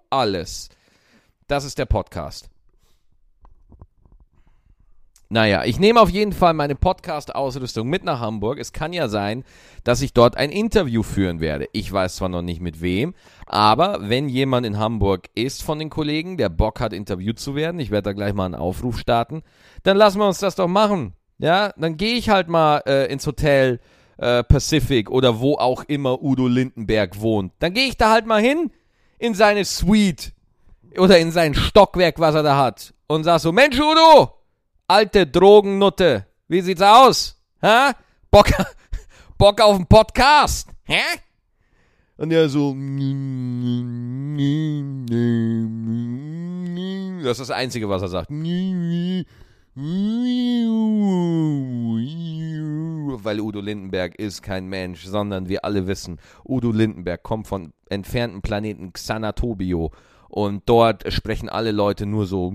alles. 0.10 0.70
Das 1.48 1.66
ist 1.66 1.78
der 1.78 1.86
Podcast. 1.86 2.50
Naja, 5.36 5.66
ich 5.66 5.82
nehme 5.82 6.00
auf 6.00 6.10
jeden 6.10 6.32
Fall 6.32 6.54
meine 6.54 6.76
Podcast-Ausrüstung 6.76 7.90
mit 7.90 8.06
nach 8.06 8.22
Hamburg. 8.22 8.58
Es 8.58 8.72
kann 8.72 8.94
ja 8.94 9.10
sein, 9.10 9.44
dass 9.84 10.02
ich 10.02 10.14
dort 10.14 10.38
ein 10.38 10.50
Interview 10.50 11.04
führen 11.04 11.42
werde. 11.42 11.68
Ich 11.74 11.92
weiß 11.92 12.16
zwar 12.16 12.30
noch 12.30 12.42
nicht 12.42 12.62
mit 12.62 12.80
wem, 12.80 13.14
aber 13.46 13.98
wenn 14.00 14.30
jemand 14.30 14.66
in 14.66 14.80
Hamburg 14.80 15.28
ist 15.36 15.62
von 15.62 15.78
den 15.78 15.90
Kollegen, 15.90 16.38
der 16.38 16.48
Bock 16.48 16.80
hat, 16.80 16.94
interviewt 16.94 17.38
zu 17.38 17.54
werden, 17.54 17.82
ich 17.82 17.92
werde 17.92 18.04
da 18.04 18.14
gleich 18.14 18.34
mal 18.34 18.46
einen 18.46 18.56
Aufruf 18.56 18.98
starten, 18.98 19.44
dann 19.84 19.98
lassen 19.98 20.20
wir 20.20 20.26
uns 20.26 20.40
das 20.40 20.56
doch 20.56 20.70
machen. 20.70 21.16
Ja, 21.38 21.74
dann 21.76 21.98
gehe 21.98 22.16
ich 22.16 22.30
halt 22.30 22.48
mal 22.48 22.82
äh, 22.86 23.12
ins 23.12 23.28
Hotel 23.28 23.82
äh, 24.18 24.42
Pacific 24.42 25.12
oder 25.12 25.42
wo 25.42 25.56
auch 25.56 25.84
immer 25.84 26.24
Udo 26.24 26.48
Lindenberg 26.48 27.20
wohnt. 27.20 27.52
Dann 27.60 27.74
gehe 27.74 27.90
ich 27.90 27.98
da 27.98 28.10
halt 28.10 28.26
mal 28.26 28.42
hin 28.42 28.72
in 29.20 29.34
seine 29.34 29.66
Suite 29.66 30.32
oder 30.98 31.20
in 31.20 31.34
sein 31.34 31.54
Stockwerk, 31.56 32.20
was 32.20 32.36
er 32.36 32.44
da 32.44 32.58
hat 32.58 32.94
und 33.08 33.24
sag 33.24 33.40
so, 33.40 33.52
Mensch 33.52 33.80
Udo, 33.80 34.35
alte 34.88 35.26
Drogennutte. 35.28 36.26
Wie 36.48 36.62
sieht's 36.62 36.82
aus? 36.82 37.42
Hä? 37.62 37.92
Bock, 38.32 38.48
Bock 39.38 39.62
auf 39.62 39.76
einen 39.76 39.88
Podcast? 39.88 40.70
Hä? 40.84 41.02
Und 42.18 42.32
er 42.32 42.48
so. 42.48 42.74
Das 47.24 47.40
ist 47.40 47.50
das 47.50 47.52
Einzige, 47.52 47.90
was 47.90 48.02
er 48.04 48.08
sagt. 48.08 48.30
Weil 53.24 53.42
Udo 53.42 53.60
Lindenberg 53.60 54.16
ist 54.16 54.42
kein 54.42 54.68
Mensch, 54.68 55.04
sondern 55.06 55.50
wir 55.50 55.66
alle 55.66 55.88
wissen, 55.88 56.20
Udo 56.48 56.72
Lindenberg 56.72 57.24
kommt 57.24 57.48
von 57.48 57.74
entfernten 57.90 58.42
Planeten 58.42 58.94
Xanatobio 58.94 59.92
und 60.36 60.64
dort 60.66 61.12
sprechen 61.14 61.48
alle 61.48 61.72
Leute 61.72 62.06
nur 62.06 62.26
so. 62.26 62.52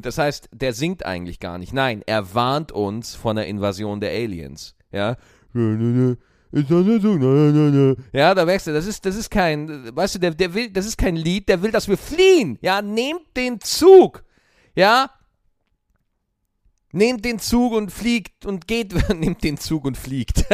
Das 0.00 0.16
heißt, 0.16 0.48
der 0.50 0.72
singt 0.72 1.04
eigentlich 1.04 1.38
gar 1.38 1.58
nicht. 1.58 1.74
Nein, 1.74 2.02
er 2.06 2.34
warnt 2.34 2.72
uns 2.72 3.14
von 3.14 3.36
der 3.36 3.48
Invasion 3.48 4.00
der 4.00 4.12
Aliens. 4.12 4.74
Ja. 4.92 5.16
Ja, 8.14 8.34
da 8.34 8.46
merkst 8.46 8.68
du, 8.68 8.72
das 8.72 8.86
ist, 8.86 9.04
das 9.04 9.16
ist 9.16 9.30
kein, 9.30 9.94
weißt 9.94 10.14
du, 10.14 10.18
der, 10.18 10.30
der 10.30 10.54
will, 10.54 10.70
das 10.70 10.86
ist 10.86 10.96
kein 10.96 11.16
Lied, 11.16 11.50
der 11.50 11.60
will, 11.60 11.70
dass 11.70 11.88
wir 11.88 11.98
fliehen. 11.98 12.58
Ja, 12.62 12.80
nehmt 12.80 13.36
den 13.36 13.60
Zug. 13.60 14.24
Ja, 14.74 15.10
Nehmt 16.92 17.24
den 17.24 17.38
Zug 17.38 17.72
und 17.72 17.90
fliegt 17.90 18.46
und 18.46 18.68
geht, 18.68 18.94
nehmt 19.14 19.42
den 19.42 19.58
Zug 19.58 19.84
und 19.84 19.96
fliegt. 19.96 20.44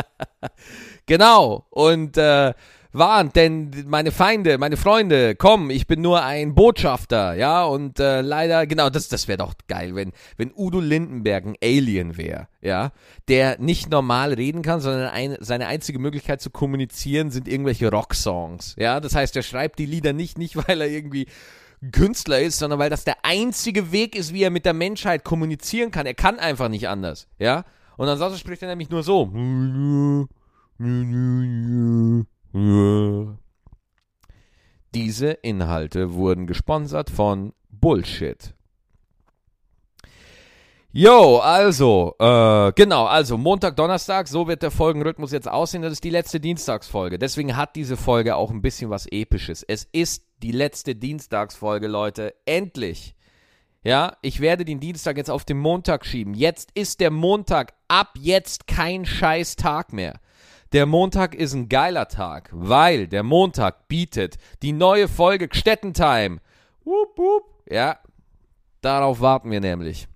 genau. 1.06 1.66
Und 1.70 2.16
äh, 2.16 2.52
warnt, 2.92 3.36
denn 3.36 3.70
meine 3.86 4.10
Feinde, 4.10 4.58
meine 4.58 4.76
Freunde, 4.76 5.36
komm, 5.36 5.70
ich 5.70 5.86
bin 5.86 6.00
nur 6.00 6.24
ein 6.24 6.54
Botschafter, 6.54 7.34
ja, 7.34 7.64
und 7.64 8.00
äh, 8.00 8.20
leider, 8.20 8.66
genau, 8.66 8.90
das, 8.90 9.08
das 9.08 9.28
wäre 9.28 9.38
doch 9.38 9.54
geil, 9.68 9.94
wenn, 9.94 10.12
wenn 10.36 10.52
Udo 10.54 10.80
Lindenberg 10.80 11.46
ein 11.46 11.56
Alien 11.62 12.16
wäre, 12.16 12.48
ja, 12.60 12.92
der 13.28 13.58
nicht 13.60 13.90
normal 13.90 14.32
reden 14.34 14.62
kann, 14.62 14.80
sondern 14.80 15.10
ein, 15.10 15.36
seine 15.40 15.68
einzige 15.68 15.98
Möglichkeit 15.98 16.40
zu 16.40 16.50
kommunizieren 16.50 17.30
sind 17.30 17.46
irgendwelche 17.46 17.90
Rocksongs, 17.90 18.74
ja, 18.76 19.00
das 19.00 19.14
heißt, 19.14 19.36
er 19.36 19.42
schreibt 19.42 19.78
die 19.78 19.86
Lieder 19.86 20.12
nicht, 20.12 20.38
nicht 20.38 20.56
weil 20.56 20.80
er 20.80 20.88
irgendwie 20.88 21.26
Künstler 21.92 22.40
ist, 22.40 22.58
sondern 22.58 22.78
weil 22.78 22.90
das 22.90 23.04
der 23.04 23.16
einzige 23.24 23.90
Weg 23.92 24.14
ist, 24.14 24.34
wie 24.34 24.42
er 24.42 24.50
mit 24.50 24.66
der 24.66 24.74
Menschheit 24.74 25.24
kommunizieren 25.24 25.90
kann. 25.90 26.06
Er 26.06 26.14
kann 26.14 26.38
einfach 26.38 26.68
nicht 26.68 26.88
anders, 26.88 27.26
ja. 27.38 27.64
Und 27.96 28.08
ansonsten 28.08 28.38
spricht 28.38 28.62
er 28.62 28.68
nämlich 28.68 28.90
nur 28.90 29.02
so. 29.02 29.26
Diese 34.94 35.30
Inhalte 35.30 36.14
wurden 36.14 36.46
gesponsert 36.46 37.10
von 37.10 37.52
Bullshit. 37.68 38.54
Jo, 40.92 41.36
also, 41.38 42.16
äh, 42.18 42.72
genau, 42.72 43.04
also 43.04 43.38
Montag, 43.38 43.76
Donnerstag, 43.76 44.26
so 44.26 44.48
wird 44.48 44.62
der 44.62 44.72
Folgenrhythmus 44.72 45.30
jetzt 45.30 45.48
aussehen. 45.48 45.82
Das 45.82 45.92
ist 45.92 46.02
die 46.02 46.10
letzte 46.10 46.40
Dienstagsfolge. 46.40 47.16
Deswegen 47.16 47.56
hat 47.56 47.76
diese 47.76 47.96
Folge 47.96 48.34
auch 48.34 48.50
ein 48.50 48.60
bisschen 48.60 48.90
was 48.90 49.06
Episches. 49.06 49.62
Es 49.62 49.86
ist 49.92 50.24
die 50.42 50.52
letzte 50.52 50.94
Dienstagsfolge, 50.94 51.86
Leute. 51.86 52.34
Endlich. 52.44 53.14
Ja, 53.82 54.16
ich 54.20 54.40
werde 54.40 54.64
den 54.64 54.80
Dienstag 54.80 55.16
jetzt 55.16 55.30
auf 55.30 55.44
den 55.44 55.58
Montag 55.58 56.04
schieben. 56.04 56.34
Jetzt 56.34 56.70
ist 56.74 57.00
der 57.00 57.10
Montag 57.10 57.72
ab 57.88 58.10
jetzt 58.18 58.66
kein 58.66 59.06
scheiß 59.06 59.56
Tag 59.56 59.92
mehr. 59.92 60.20
Der 60.72 60.86
Montag 60.86 61.34
ist 61.34 61.54
ein 61.54 61.68
geiler 61.68 62.06
Tag, 62.06 62.50
weil 62.52 63.08
der 63.08 63.22
Montag 63.22 63.88
bietet 63.88 64.36
die 64.62 64.72
neue 64.72 65.08
Folge 65.08 65.48
Gstettentime. 65.48 66.40
Wup, 66.84 67.16
wup. 67.16 67.44
Ja, 67.68 67.98
darauf 68.80 69.20
warten 69.20 69.50
wir 69.50 69.60
nämlich. 69.60 70.09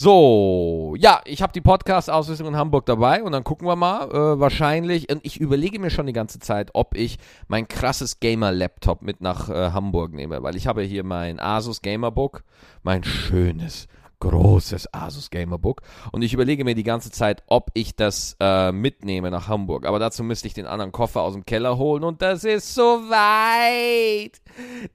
So, 0.00 0.94
ja, 0.96 1.20
ich 1.24 1.42
habe 1.42 1.52
die 1.52 1.60
Podcast-Ausrüstung 1.60 2.46
in 2.46 2.56
Hamburg 2.56 2.86
dabei 2.86 3.20
und 3.20 3.32
dann 3.32 3.42
gucken 3.42 3.66
wir 3.66 3.74
mal. 3.74 4.08
Äh, 4.08 4.38
wahrscheinlich, 4.38 5.10
und 5.10 5.26
ich 5.26 5.40
überlege 5.40 5.80
mir 5.80 5.90
schon 5.90 6.06
die 6.06 6.12
ganze 6.12 6.38
Zeit, 6.38 6.70
ob 6.74 6.94
ich 6.96 7.18
mein 7.48 7.66
krasses 7.66 8.20
Gamer-Laptop 8.20 9.02
mit 9.02 9.20
nach 9.20 9.48
äh, 9.48 9.72
Hamburg 9.72 10.12
nehme, 10.12 10.40
weil 10.44 10.54
ich 10.54 10.68
habe 10.68 10.82
hier 10.82 11.02
mein 11.02 11.40
Asus 11.40 11.82
Gamerbook, 11.82 12.44
mein 12.84 13.02
schönes, 13.02 13.88
großes 14.20 14.94
Asus 14.94 15.30
Gamerbook 15.30 15.82
und 16.12 16.22
ich 16.22 16.32
überlege 16.32 16.62
mir 16.62 16.76
die 16.76 16.84
ganze 16.84 17.10
Zeit, 17.10 17.42
ob 17.48 17.72
ich 17.74 17.96
das 17.96 18.36
äh, 18.38 18.70
mitnehme 18.70 19.32
nach 19.32 19.48
Hamburg. 19.48 19.84
Aber 19.84 19.98
dazu 19.98 20.22
müsste 20.22 20.46
ich 20.46 20.54
den 20.54 20.66
anderen 20.66 20.92
Koffer 20.92 21.22
aus 21.22 21.32
dem 21.32 21.44
Keller 21.44 21.76
holen 21.76 22.04
und 22.04 22.22
das 22.22 22.44
ist 22.44 22.72
so 22.72 22.82
weit. 22.82 24.40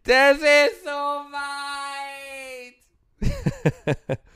Das 0.03 0.37
ist 0.37 0.85
so 0.85 0.89
weit. 4.07 4.19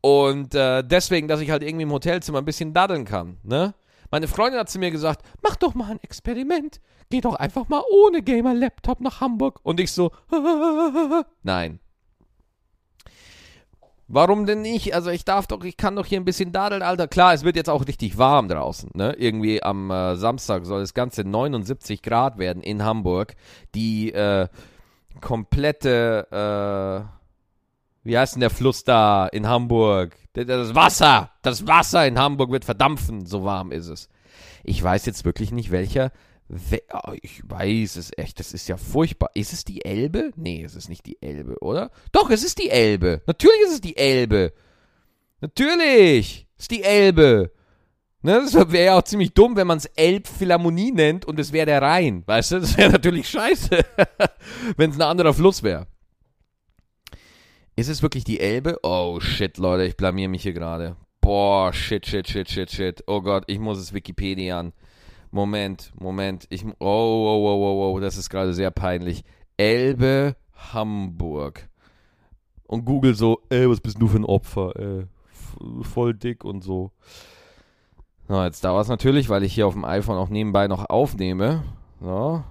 Und 0.00 0.54
äh, 0.54 0.82
deswegen, 0.84 1.28
dass 1.28 1.40
ich 1.40 1.50
halt 1.50 1.62
irgendwie 1.62 1.82
im 1.82 1.92
Hotelzimmer 1.92 2.38
ein 2.38 2.44
bisschen 2.44 2.72
daddeln 2.72 3.04
kann, 3.04 3.38
ne? 3.42 3.74
Meine 4.10 4.28
Freundin 4.28 4.60
hat 4.60 4.70
zu 4.70 4.78
mir 4.78 4.90
gesagt, 4.90 5.22
mach 5.42 5.56
doch 5.56 5.74
mal 5.74 5.90
ein 5.90 6.02
Experiment. 6.02 6.80
Geh 7.10 7.20
doch 7.20 7.34
einfach 7.34 7.68
mal 7.68 7.82
ohne 7.90 8.22
Gamer-Laptop 8.22 9.00
nach 9.00 9.20
Hamburg. 9.20 9.60
Und 9.62 9.80
ich 9.80 9.92
so, 9.92 10.12
nein. 11.42 11.80
Warum 14.10 14.46
denn 14.46 14.62
nicht? 14.62 14.94
Also 14.94 15.10
ich 15.10 15.26
darf 15.26 15.46
doch, 15.46 15.62
ich 15.62 15.76
kann 15.76 15.94
doch 15.94 16.06
hier 16.06 16.18
ein 16.18 16.24
bisschen 16.24 16.52
dadeln, 16.52 16.80
Alter. 16.80 17.08
Klar, 17.08 17.34
es 17.34 17.44
wird 17.44 17.56
jetzt 17.56 17.68
auch 17.68 17.86
richtig 17.86 18.16
warm 18.16 18.48
draußen, 18.48 18.90
ne? 18.94 19.14
Irgendwie 19.18 19.62
am 19.62 19.90
äh, 19.90 20.16
Samstag 20.16 20.64
soll 20.64 20.80
das 20.80 20.94
Ganze 20.94 21.24
79 21.24 22.00
Grad 22.00 22.38
werden 22.38 22.62
in 22.62 22.82
Hamburg. 22.82 23.34
Die 23.74 24.10
äh, 24.10 24.48
komplette, 25.20 26.26
äh, 26.30 27.17
wie 28.08 28.16
heißt 28.16 28.36
denn 28.36 28.40
der 28.40 28.48
Fluss 28.48 28.84
da 28.84 29.26
in 29.26 29.46
Hamburg? 29.46 30.16
Das 30.32 30.74
Wasser, 30.74 31.30
das 31.42 31.66
Wasser 31.66 32.06
in 32.06 32.18
Hamburg 32.18 32.50
wird 32.50 32.64
verdampfen, 32.64 33.26
so 33.26 33.44
warm 33.44 33.70
ist 33.70 33.88
es. 33.88 34.08
Ich 34.64 34.82
weiß 34.82 35.04
jetzt 35.04 35.26
wirklich 35.26 35.52
nicht, 35.52 35.70
welcher. 35.70 36.10
Oh, 36.90 37.12
ich 37.20 37.42
weiß 37.44 37.96
es 37.96 38.10
echt, 38.16 38.40
das 38.40 38.54
ist 38.54 38.66
ja 38.66 38.78
furchtbar. 38.78 39.28
Ist 39.34 39.52
es 39.52 39.66
die 39.66 39.84
Elbe? 39.84 40.30
Nee, 40.36 40.64
es 40.64 40.74
ist 40.74 40.88
nicht 40.88 41.04
die 41.04 41.20
Elbe, 41.20 41.58
oder? 41.60 41.90
Doch, 42.10 42.30
es 42.30 42.42
ist 42.42 42.56
die 42.58 42.70
Elbe. 42.70 43.20
Natürlich 43.26 43.60
ist 43.66 43.74
es 43.74 43.80
die 43.82 43.98
Elbe. 43.98 44.54
Natürlich 45.42 46.46
ist 46.56 46.70
die 46.70 46.84
Elbe. 46.84 47.52
Ne, 48.22 48.40
das 48.40 48.54
wäre 48.54 48.86
ja 48.86 48.98
auch 48.98 49.02
ziemlich 49.02 49.34
dumm, 49.34 49.54
wenn 49.54 49.66
man 49.66 49.76
es 49.76 49.84
Elbphilharmonie 49.84 50.92
nennt 50.92 51.26
und 51.26 51.38
es 51.38 51.52
wäre 51.52 51.66
der 51.66 51.82
Rhein. 51.82 52.22
Weißt 52.24 52.52
du, 52.52 52.60
das 52.60 52.74
wäre 52.78 52.90
natürlich 52.90 53.28
scheiße, 53.28 53.84
wenn 54.78 54.92
es 54.92 54.96
ein 54.96 55.02
anderer 55.02 55.34
Fluss 55.34 55.62
wäre. 55.62 55.86
Ist 57.78 57.86
es 57.86 58.02
wirklich 58.02 58.24
die 58.24 58.40
Elbe? 58.40 58.80
Oh 58.82 59.20
shit, 59.20 59.56
Leute, 59.56 59.84
ich 59.84 59.96
blamier 59.96 60.28
mich 60.28 60.42
hier 60.42 60.52
gerade. 60.52 60.96
Boah, 61.20 61.72
shit, 61.72 62.04
shit, 62.04 62.28
shit, 62.28 62.50
shit, 62.50 62.72
shit. 62.72 63.04
Oh 63.06 63.20
Gott, 63.20 63.44
ich 63.46 63.60
muss 63.60 63.78
es 63.78 63.92
Wikipedia 63.92 64.58
an. 64.58 64.72
Moment, 65.30 65.92
Moment. 65.94 66.48
Ich, 66.50 66.64
oh, 66.64 66.72
oh, 66.80 67.46
oh, 67.46 67.54
oh, 67.54 67.94
oh, 67.94 68.00
das 68.00 68.16
ist 68.16 68.30
gerade 68.30 68.52
sehr 68.52 68.72
peinlich. 68.72 69.22
Elbe, 69.56 70.34
Hamburg. 70.72 71.68
Und 72.64 72.84
Google 72.84 73.14
so, 73.14 73.42
ey, 73.48 73.70
was 73.70 73.80
bist 73.80 74.02
du 74.02 74.08
für 74.08 74.16
ein 74.16 74.24
Opfer, 74.24 74.74
ey. 74.74 75.06
Voll 75.82 76.14
dick 76.14 76.42
und 76.44 76.64
so. 76.64 76.90
So, 78.26 78.42
jetzt 78.42 78.64
dauert 78.64 78.82
es 78.82 78.88
natürlich, 78.88 79.28
weil 79.28 79.44
ich 79.44 79.54
hier 79.54 79.68
auf 79.68 79.74
dem 79.74 79.84
iPhone 79.84 80.16
auch 80.16 80.30
nebenbei 80.30 80.66
noch 80.66 80.90
aufnehme. 80.90 81.62
So. 82.00 82.42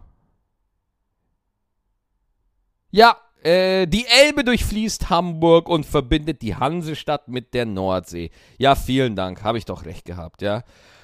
Ja, 2.91 3.17
äh, 3.43 3.87
die 3.87 4.05
Elbe 4.05 4.43
durchfließt 4.43 5.09
Hamburg 5.09 5.69
und 5.69 5.85
verbindet 5.85 6.41
die 6.41 6.55
Hansestadt 6.55 7.27
mit 7.27 7.53
der 7.53 7.65
Nordsee. 7.65 8.31
Ja, 8.57 8.75
vielen 8.75 9.15
Dank, 9.15 9.43
habe 9.43 9.57
ich 9.57 9.65
doch 9.65 9.85
recht 9.85 10.05
gehabt, 10.05 10.41
ja. 10.41 10.63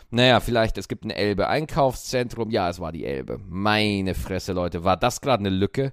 Naja, 0.10 0.40
vielleicht, 0.42 0.78
es 0.78 0.88
gibt 0.88 1.06
ein 1.06 1.10
Elbe-Einkaufszentrum. 1.10 2.52
Ja, 2.52 2.70
es 2.70 2.80
war 2.80 2.92
die 2.92 3.04
Elbe. 3.04 3.40
Meine 3.50 4.14
Fresse, 4.14 4.54
Leute. 4.54 4.84
War 4.84 4.96
das 4.96 5.22
gerade 5.22 5.40
eine 5.40 5.50
Lücke? 5.50 5.92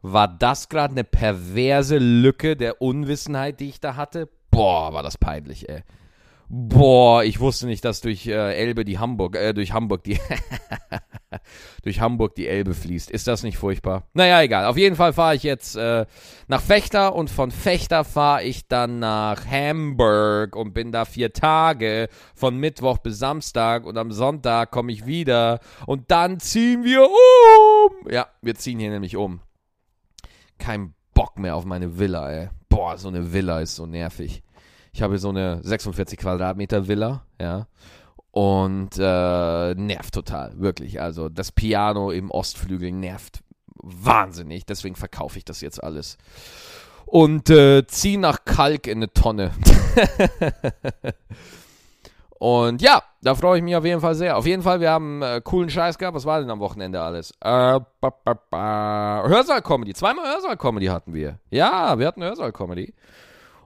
War 0.00 0.26
das 0.26 0.70
gerade 0.70 0.92
eine 0.92 1.04
perverse 1.04 1.98
Lücke 1.98 2.56
der 2.56 2.80
Unwissenheit, 2.80 3.60
die 3.60 3.68
ich 3.68 3.80
da 3.80 3.94
hatte? 3.94 4.30
Boah, 4.50 4.94
war 4.94 5.02
das 5.02 5.18
peinlich, 5.18 5.68
ey. 5.68 5.82
Boah, 6.50 7.24
ich 7.24 7.40
wusste 7.40 7.66
nicht, 7.66 7.84
dass 7.84 8.00
durch 8.00 8.26
äh, 8.26 8.54
Elbe 8.54 8.86
die 8.86 8.98
Hamburg, 8.98 9.36
äh, 9.36 9.52
durch 9.52 9.72
Hamburg 9.72 10.04
die 10.04 10.18
durch 11.82 12.00
Hamburg 12.00 12.34
die 12.36 12.48
Elbe 12.48 12.72
fließt. 12.72 13.10
Ist 13.10 13.26
das 13.26 13.42
nicht 13.42 13.58
furchtbar? 13.58 14.04
Naja, 14.14 14.40
egal. 14.40 14.64
Auf 14.64 14.78
jeden 14.78 14.96
Fall 14.96 15.12
fahre 15.12 15.34
ich 15.34 15.42
jetzt 15.42 15.76
äh, 15.76 16.06
nach 16.46 16.62
Fechter 16.62 17.14
und 17.14 17.28
von 17.28 17.50
Fechter 17.50 18.02
fahre 18.02 18.44
ich 18.44 18.66
dann 18.66 18.98
nach 18.98 19.44
Hamburg 19.46 20.56
und 20.56 20.72
bin 20.72 20.90
da 20.90 21.04
vier 21.04 21.34
Tage 21.34 22.08
von 22.34 22.56
Mittwoch 22.56 22.96
bis 22.96 23.18
Samstag 23.18 23.84
und 23.84 23.98
am 23.98 24.10
Sonntag 24.10 24.70
komme 24.70 24.90
ich 24.92 25.04
wieder 25.04 25.60
und 25.86 26.10
dann 26.10 26.40
ziehen 26.40 26.82
wir 26.82 27.04
um. 27.04 28.10
Ja, 28.10 28.26
wir 28.40 28.54
ziehen 28.54 28.78
hier 28.78 28.90
nämlich 28.90 29.16
um. 29.16 29.40
Kein 30.56 30.94
Bock 31.12 31.38
mehr 31.38 31.56
auf 31.56 31.66
meine 31.66 31.98
Villa, 31.98 32.30
ey. 32.30 32.48
Boah, 32.70 32.96
so 32.96 33.08
eine 33.08 33.34
Villa 33.34 33.60
ist 33.60 33.76
so 33.76 33.84
nervig. 33.84 34.42
Ich 34.92 35.02
habe 35.02 35.18
so 35.18 35.28
eine 35.28 35.60
46 35.62 36.18
Quadratmeter 36.18 36.88
Villa, 36.88 37.22
ja. 37.40 37.66
Und 38.30 38.90
äh, 38.98 39.74
nervt 39.74 40.14
total, 40.14 40.58
wirklich. 40.58 41.00
Also 41.00 41.28
das 41.28 41.50
Piano 41.52 42.10
im 42.10 42.30
Ostflügel 42.30 42.92
nervt 42.92 43.40
wahnsinnig. 43.74 44.66
Deswegen 44.66 44.96
verkaufe 44.96 45.38
ich 45.38 45.44
das 45.44 45.60
jetzt 45.60 45.82
alles. 45.82 46.18
Und 47.06 47.48
äh, 47.50 47.86
ziehe 47.86 48.18
nach 48.18 48.44
Kalk 48.44 48.86
in 48.86 48.98
eine 48.98 49.12
Tonne. 49.12 49.52
Und 52.38 52.82
ja, 52.82 53.02
da 53.20 53.34
freue 53.34 53.58
ich 53.58 53.64
mich 53.64 53.74
auf 53.74 53.84
jeden 53.84 54.00
Fall 54.00 54.14
sehr. 54.14 54.36
Auf 54.36 54.46
jeden 54.46 54.62
Fall, 54.62 54.80
wir 54.80 54.90
haben 54.90 55.22
äh, 55.22 55.40
coolen 55.42 55.70
Scheiß 55.70 55.98
gehabt. 55.98 56.14
Was 56.14 56.24
war 56.24 56.38
denn 56.38 56.50
am 56.50 56.60
Wochenende 56.60 57.00
alles? 57.00 57.32
Äh, 57.40 57.80
Hörsaal-Comedy. 58.52 59.94
Zweimal 59.94 60.24
Hörsaal-Comedy 60.24 60.86
hatten 60.86 61.14
wir. 61.14 61.40
Ja, 61.50 61.98
wir 61.98 62.06
hatten 62.06 62.22
Hörsaal-Comedy. 62.22 62.94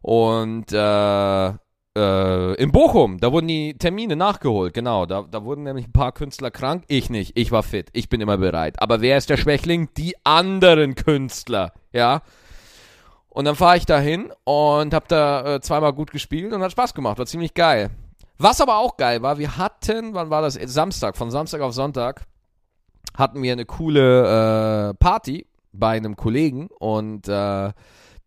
Und 0.03 0.73
äh, 0.73 1.53
äh, 1.97 2.55
in 2.55 2.73
Bochum, 2.73 3.19
da 3.19 3.33
wurden 3.33 3.49
die 3.49 3.75
Termine 3.75 4.17
nachgeholt, 4.17 4.75
genau. 4.75 5.07
Da, 5.07 5.23
da 5.31 5.45
wurden 5.45 5.63
nämlich 5.63 5.87
ein 5.89 5.93
paar 5.93 6.13
Künstler 6.13 6.51
krank. 6.51 6.85
Ich 6.89 7.11
nicht, 7.11 7.37
ich 7.37 7.53
war 7.53 7.63
fit, 7.63 7.89
ich 7.93 8.09
bin 8.09 8.21
immer 8.21 8.39
bereit. 8.39 8.81
Aber 8.81 9.01
wer 9.01 9.17
ist 9.17 9.31
der 9.31 9.37
Schwächling? 9.37 9.91
Die 9.97 10.15
anderen 10.25 10.95
Künstler, 10.95 11.73
ja. 11.93 12.23
Und 13.29 13.47
dann 13.47 13.57
fahre 13.57 13.79
ich 13.79 13.87
da 13.87 13.99
hin 13.99 14.31
und 14.45 14.93
habe 14.93 15.07
da 15.09 15.55
äh, 15.55 15.61
zweimal 15.61 15.93
gut 15.93 16.11
gespielt 16.11 16.53
und 16.53 16.63
hat 16.63 16.73
Spaß 16.73 16.93
gemacht, 16.95 17.19
war 17.19 17.27
ziemlich 17.27 17.55
geil. 17.55 17.91
Was 18.39 18.61
aber 18.61 18.79
auch 18.79 18.97
geil 18.97 19.23
war, 19.23 19.39
wir 19.39 19.57
hatten, 19.57 20.15
wann 20.15 20.29
war 20.29 20.43
das? 20.43 20.55
Samstag, 20.55 21.17
von 21.17 21.31
Samstag 21.31 21.61
auf 21.61 21.73
Sonntag 21.73 22.27
hatten 23.17 23.43
wir 23.43 23.53
eine 23.53 23.65
coole 23.65 24.91
äh, 24.91 24.95
Party 24.95 25.47
bei 25.73 25.97
einem 25.97 26.17
Kollegen 26.17 26.69
und 26.79 27.29
äh, 27.29 27.71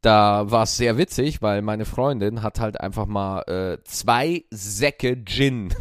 da 0.05 0.51
war 0.51 0.63
es 0.63 0.77
sehr 0.77 0.97
witzig, 0.99 1.41
weil 1.41 1.63
meine 1.63 1.85
Freundin 1.85 2.43
hat 2.43 2.59
halt 2.59 2.79
einfach 2.79 3.07
mal 3.07 3.41
äh, 3.47 3.83
zwei 3.85 4.43
Säcke 4.51 5.23
Gin. 5.25 5.73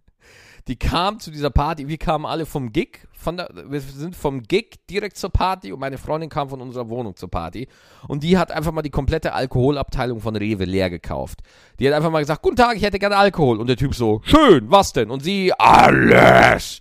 die 0.66 0.76
kam 0.76 1.20
zu 1.20 1.30
dieser 1.30 1.50
Party. 1.50 1.86
Wir 1.86 1.98
kamen 1.98 2.26
alle 2.26 2.46
vom 2.46 2.72
Gig, 2.72 3.06
von 3.12 3.36
der, 3.36 3.48
wir 3.68 3.80
sind 3.80 4.16
vom 4.16 4.42
Gig 4.42 4.80
direkt 4.88 5.16
zur 5.16 5.30
Party 5.30 5.72
und 5.72 5.78
meine 5.78 5.98
Freundin 5.98 6.28
kam 6.30 6.48
von 6.48 6.60
unserer 6.60 6.88
Wohnung 6.88 7.14
zur 7.14 7.30
Party. 7.30 7.68
Und 8.08 8.24
die 8.24 8.38
hat 8.38 8.50
einfach 8.50 8.72
mal 8.72 8.82
die 8.82 8.90
komplette 8.90 9.34
Alkoholabteilung 9.34 10.20
von 10.20 10.34
Rewe 10.34 10.64
leer 10.64 10.90
gekauft. 10.90 11.38
Die 11.78 11.86
hat 11.86 11.94
einfach 11.94 12.10
mal 12.10 12.20
gesagt, 12.20 12.42
guten 12.42 12.56
Tag, 12.56 12.76
ich 12.76 12.82
hätte 12.82 12.98
gerne 12.98 13.18
Alkohol. 13.18 13.60
Und 13.60 13.68
der 13.68 13.76
Typ 13.76 13.94
so, 13.94 14.20
schön, 14.24 14.68
was 14.68 14.92
denn? 14.92 15.10
Und 15.10 15.20
sie, 15.20 15.52
alles, 15.52 16.80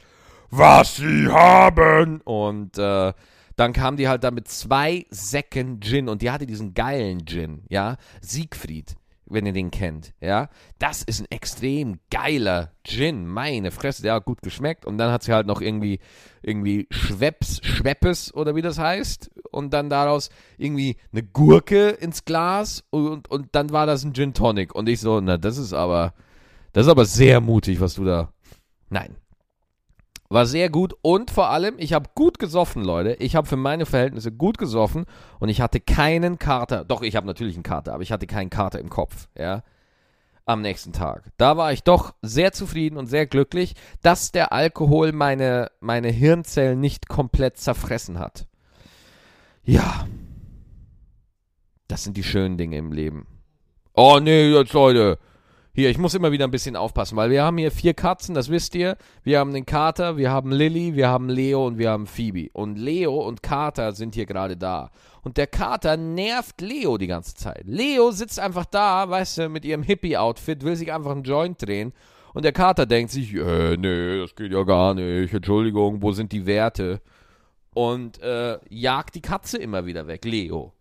was 0.50 0.96
sie 0.96 1.28
haben. 1.28 2.22
Und 2.22 2.80
äh, 2.80 3.14
dann 3.60 3.74
kam 3.74 3.98
die 3.98 4.08
halt 4.08 4.24
da 4.24 4.32
mit 4.32 4.48
zwei 4.48 5.06
Säcken 5.10 5.82
Gin 5.82 6.10
und 6.10 6.22
die 6.22 6.32
hatte 6.32 6.46
diesen 6.46 6.74
geilen 6.74 7.26
Gin, 7.26 7.64
ja, 7.70 7.98
Siegfried 8.22 8.96
wenn 9.30 9.46
ihr 9.46 9.54
den 9.54 9.72
kennt, 9.72 10.14
ja. 10.20 10.50
Das 10.80 11.04
ist 11.04 11.22
ein 11.22 11.28
extrem 11.30 12.00
geiler 12.10 12.72
Gin, 12.84 13.28
meine 13.28 13.72
Fresse, 13.72 14.02
der 14.02 14.16
hat 14.16 14.26
gut 14.26 14.42
geschmeckt 14.42 14.86
und 14.86 14.98
dann 14.98 15.12
hat 15.12 15.24
sie 15.24 15.34
halt 15.34 15.48
noch 15.48 15.62
irgendwie, 15.62 16.00
irgendwie 16.42 16.88
Schweppes, 16.90 17.62
Schweppes 17.64 18.34
oder 18.34 18.56
wie 18.56 18.62
das 18.62 18.80
heißt 18.80 19.32
und 19.52 19.72
dann 19.72 19.90
daraus 19.90 20.30
irgendwie 20.58 20.98
eine 21.12 21.24
Gurke 21.24 21.90
ins 21.90 22.26
Glas 22.26 22.84
und, 22.90 23.30
und 23.30 23.50
dann 23.54 23.70
war 23.72 23.86
das 23.86 24.04
ein 24.04 24.14
Gin 24.14 24.34
Tonic 24.34 24.74
und 24.74 24.90
ich 24.90 25.00
so, 25.00 25.22
na, 25.22 25.38
das 25.38 25.58
ist 25.58 25.74
aber, 25.74 26.14
das 26.74 26.88
ist 26.88 26.92
aber 26.92 27.06
sehr 27.06 27.40
mutig, 27.40 27.80
was 27.80 27.94
du 27.96 28.06
da, 28.06 28.34
nein, 28.90 29.16
war 30.30 30.46
sehr 30.46 30.70
gut 30.70 30.94
und 31.02 31.32
vor 31.32 31.50
allem, 31.50 31.76
ich 31.80 31.94
habe 31.94 32.12
gut 32.14 32.38
gesoffen, 32.38 32.84
Leute. 32.84 33.14
Ich 33.16 33.36
habe 33.36 33.48
für 33.48 33.58
meine 33.58 33.88
Verhältnisse 33.88 34.32
gut 34.32 34.60
gesoffen 34.60 35.06
und 35.40 35.50
ich 35.50 35.60
hatte 35.60 35.80
keinen 35.80 36.38
Kater. 36.38 36.86
Doch, 36.86 37.02
ich 37.02 37.16
habe 37.16 37.26
natürlich 37.26 37.56
einen 37.56 37.64
Kater, 37.64 37.94
aber 37.94 38.04
ich 38.04 38.12
hatte 38.12 38.28
keinen 38.28 38.52
Kater 38.52 38.80
im 38.80 38.90
Kopf, 38.90 39.28
ja. 39.36 39.64
Am 40.46 40.62
nächsten 40.62 40.94
Tag. 40.94 41.32
Da 41.38 41.58
war 41.58 41.74
ich 41.74 41.84
doch 41.84 42.14
sehr 42.22 42.52
zufrieden 42.54 42.98
und 42.98 43.08
sehr 43.08 43.28
glücklich, 43.28 43.76
dass 44.02 44.32
der 44.32 44.52
Alkohol 44.52 45.12
meine, 45.12 45.72
meine 45.80 46.10
Hirnzellen 46.10 46.80
nicht 46.80 47.08
komplett 47.08 47.58
zerfressen 47.58 48.18
hat. 48.18 48.48
Ja. 49.64 50.08
Das 51.88 52.04
sind 52.04 52.18
die 52.18 52.24
schönen 52.24 52.58
Dinge 52.58 52.78
im 52.78 52.92
Leben. 52.92 53.28
Oh 53.94 54.20
nee, 54.20 54.50
jetzt 54.52 54.74
Leute. 54.74 55.20
Hier, 55.72 55.90
ich 55.90 56.00
muss 56.00 56.16
immer 56.16 56.32
wieder 56.32 56.46
ein 56.46 56.52
bisschen 56.52 56.76
aufpassen, 56.76 57.16
weil 57.16 57.30
wir 57.30 57.44
haben 57.44 57.58
hier 57.58 57.72
vier 57.72 57.94
Katzen, 57.94 58.34
das 58.34 58.50
wisst 58.50 58.74
ihr. 58.74 58.98
Wir 59.24 59.40
haben 59.40 59.54
den 59.54 59.66
Kater, 59.66 60.18
wir 60.18 60.32
haben 60.32 60.52
Lilly, 60.52 60.96
wir 60.96 61.10
haben 61.10 61.30
Leo 61.30 61.66
und 61.68 61.78
wir 61.78 61.92
haben 61.92 62.08
Phoebe. 62.08 62.50
Und 62.54 62.78
Leo 62.78 63.16
und 63.20 63.44
Kater 63.44 63.94
sind 63.94 64.16
hier 64.16 64.26
gerade 64.26 64.58
da. 64.58 64.90
Und 65.22 65.38
der 65.38 65.48
Kater 65.48 65.96
nervt 65.96 66.60
Leo 66.62 66.98
die 66.98 67.08
ganze 67.08 67.36
Zeit. 67.36 67.64
Leo 67.66 68.12
sitzt 68.12 68.40
einfach 68.40 68.66
da, 68.66 69.10
weißt 69.10 69.38
du, 69.38 69.50
mit 69.50 69.64
ihrem 69.64 69.84
Hippie-Outfit, 69.84 70.64
will 70.64 70.76
sich 70.76 70.92
einfach 70.92 71.12
einen 71.12 71.24
Joint 71.24 71.62
drehen. 71.62 71.94
Und 72.34 72.46
der 72.46 72.52
Kater 72.52 72.86
denkt 72.86 73.12
sich, 73.12 73.34
äh, 73.36 73.78
nee, 73.78 74.20
das 74.20 74.36
geht 74.36 74.52
ja 74.52 74.64
gar 74.64 74.96
nicht. 74.96 75.34
Entschuldigung, 75.34 76.02
wo 76.02 76.12
sind 76.12 76.32
die 76.32 76.46
Werte? 76.46 77.00
Und 77.74 78.22
äh, 78.22 78.58
jagt 78.70 79.16
die 79.16 79.22
Katze 79.22 79.58
immer 79.58 79.86
wieder 79.86 80.08
weg, 80.08 80.26
Leo. 80.26 80.74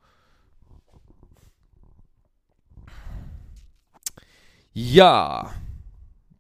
Ja. 4.81 5.51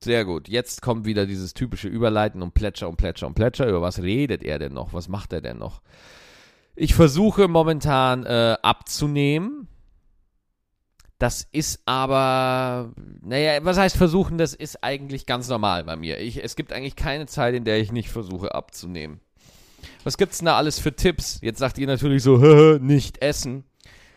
Sehr 0.00 0.24
gut. 0.24 0.48
Jetzt 0.48 0.80
kommt 0.80 1.06
wieder 1.06 1.26
dieses 1.26 1.54
typische 1.54 1.88
Überleiten 1.88 2.40
und 2.40 2.54
Plätscher 2.54 2.88
und 2.88 2.96
Plätscher 2.96 3.26
und 3.26 3.34
Plätscher. 3.34 3.66
Über 3.66 3.82
was 3.82 4.00
redet 4.00 4.44
er 4.44 4.60
denn 4.60 4.72
noch? 4.72 4.92
Was 4.92 5.08
macht 5.08 5.32
er 5.32 5.40
denn 5.40 5.58
noch? 5.58 5.82
Ich 6.76 6.94
versuche 6.94 7.48
momentan 7.48 8.24
äh, 8.24 8.56
abzunehmen. 8.62 9.66
Das 11.18 11.48
ist 11.50 11.82
aber, 11.84 12.92
naja, 13.22 13.58
was 13.64 13.76
heißt 13.76 13.96
versuchen? 13.96 14.38
Das 14.38 14.54
ist 14.54 14.84
eigentlich 14.84 15.26
ganz 15.26 15.48
normal 15.48 15.82
bei 15.82 15.96
mir. 15.96 16.20
Ich, 16.20 16.42
es 16.44 16.54
gibt 16.54 16.72
eigentlich 16.72 16.94
keine 16.94 17.26
Zeit, 17.26 17.56
in 17.56 17.64
der 17.64 17.80
ich 17.80 17.90
nicht 17.90 18.08
versuche 18.08 18.54
abzunehmen. 18.54 19.18
Was 20.04 20.16
gibt's 20.16 20.38
denn 20.38 20.46
da 20.46 20.56
alles 20.56 20.78
für 20.78 20.94
Tipps? 20.94 21.40
Jetzt 21.42 21.58
sagt 21.58 21.76
ihr 21.76 21.88
natürlich 21.88 22.22
so, 22.22 22.36
nicht 22.80 23.20
essen. 23.20 23.64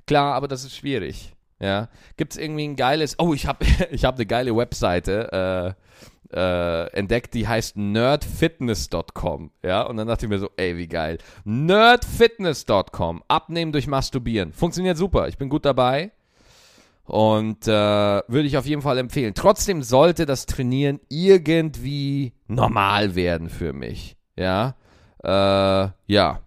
Klar, 0.06 0.36
aber 0.36 0.48
das 0.48 0.64
ist 0.64 0.76
schwierig. 0.76 1.34
Ja. 1.62 1.90
Gibt 2.18 2.34
es 2.34 2.40
irgendwie 2.40 2.68
ein 2.68 2.76
geiles. 2.76 3.18
Oh, 3.20 3.34
ich 3.34 3.46
habe 3.46 3.66
ich 3.92 4.04
hab 4.04 4.16
eine 4.16 4.26
geile 4.26 4.56
Webseite 4.56 5.76
äh, 6.32 6.38
äh, 6.38 6.88
entdeckt, 6.94 7.34
die 7.34 7.48
heißt 7.48 7.78
nerdfitness.com. 7.78 9.52
Ja. 9.64 9.84
Und 9.84 9.98
dann 9.98 10.08
dachte 10.08 10.26
ich 10.26 10.30
mir 10.30 10.40
so, 10.40 10.50
ey, 10.58 10.78
wie 10.78 10.88
geil. 10.88 11.20
Nerdfitness.com. 11.46 13.24
Abnehmen 13.28 13.72
durch 13.72 13.88
Masturbieren. 13.88 14.52
Funktioniert 14.54 14.98
super. 14.98 15.28
Ich 15.28 15.38
bin 15.38 15.50
gut 15.50 15.66
dabei. 15.66 16.12
Und 17.06 17.68
äh, 17.68 17.72
würde 17.72 18.44
ich 18.44 18.58
auf 18.58 18.66
jeden 18.66 18.82
Fall 18.82 18.98
empfehlen. 18.98 19.34
Trotzdem 19.36 19.84
sollte 19.84 20.26
das 20.26 20.46
Trainieren 20.46 21.00
irgendwie 21.10 22.34
normal 22.48 23.16
werden 23.16 23.50
für 23.50 23.74
mich. 23.74 24.16
Ja. 24.38 24.76
Äh, 25.24 25.90
ja. 26.08 26.40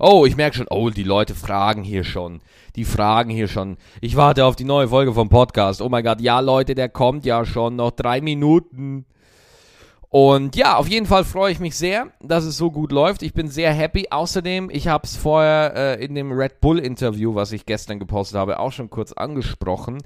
Oh, 0.00 0.24
ich 0.26 0.36
merke 0.36 0.56
schon, 0.56 0.68
oh, 0.70 0.90
die 0.90 1.02
Leute 1.02 1.34
fragen 1.34 1.82
hier 1.82 2.04
schon. 2.04 2.40
Die 2.76 2.84
fragen 2.84 3.30
hier 3.30 3.48
schon. 3.48 3.76
Ich 4.00 4.16
warte 4.16 4.44
auf 4.44 4.56
die 4.56 4.64
neue 4.64 4.88
Folge 4.88 5.12
vom 5.12 5.28
Podcast. 5.28 5.82
Oh 5.82 5.88
mein 5.88 6.04
Gott, 6.04 6.20
ja, 6.20 6.40
Leute, 6.40 6.74
der 6.74 6.88
kommt 6.88 7.24
ja 7.26 7.44
schon. 7.44 7.76
Noch 7.76 7.90
drei 7.90 8.20
Minuten. 8.20 9.06
Und 10.10 10.56
ja, 10.56 10.76
auf 10.76 10.88
jeden 10.88 11.04
Fall 11.04 11.24
freue 11.24 11.52
ich 11.52 11.60
mich 11.60 11.76
sehr, 11.76 12.08
dass 12.20 12.44
es 12.44 12.56
so 12.56 12.70
gut 12.70 12.92
läuft. 12.92 13.22
Ich 13.22 13.34
bin 13.34 13.48
sehr 13.48 13.72
happy. 13.72 14.06
Außerdem, 14.10 14.70
ich 14.70 14.88
habe 14.88 15.04
es 15.04 15.16
vorher 15.16 15.74
äh, 15.76 16.04
in 16.04 16.14
dem 16.14 16.32
Red 16.32 16.60
Bull 16.60 16.78
Interview, 16.78 17.34
was 17.34 17.52
ich 17.52 17.66
gestern 17.66 17.98
gepostet 17.98 18.38
habe, 18.38 18.58
auch 18.58 18.72
schon 18.72 18.88
kurz 18.88 19.12
angesprochen 19.12 19.98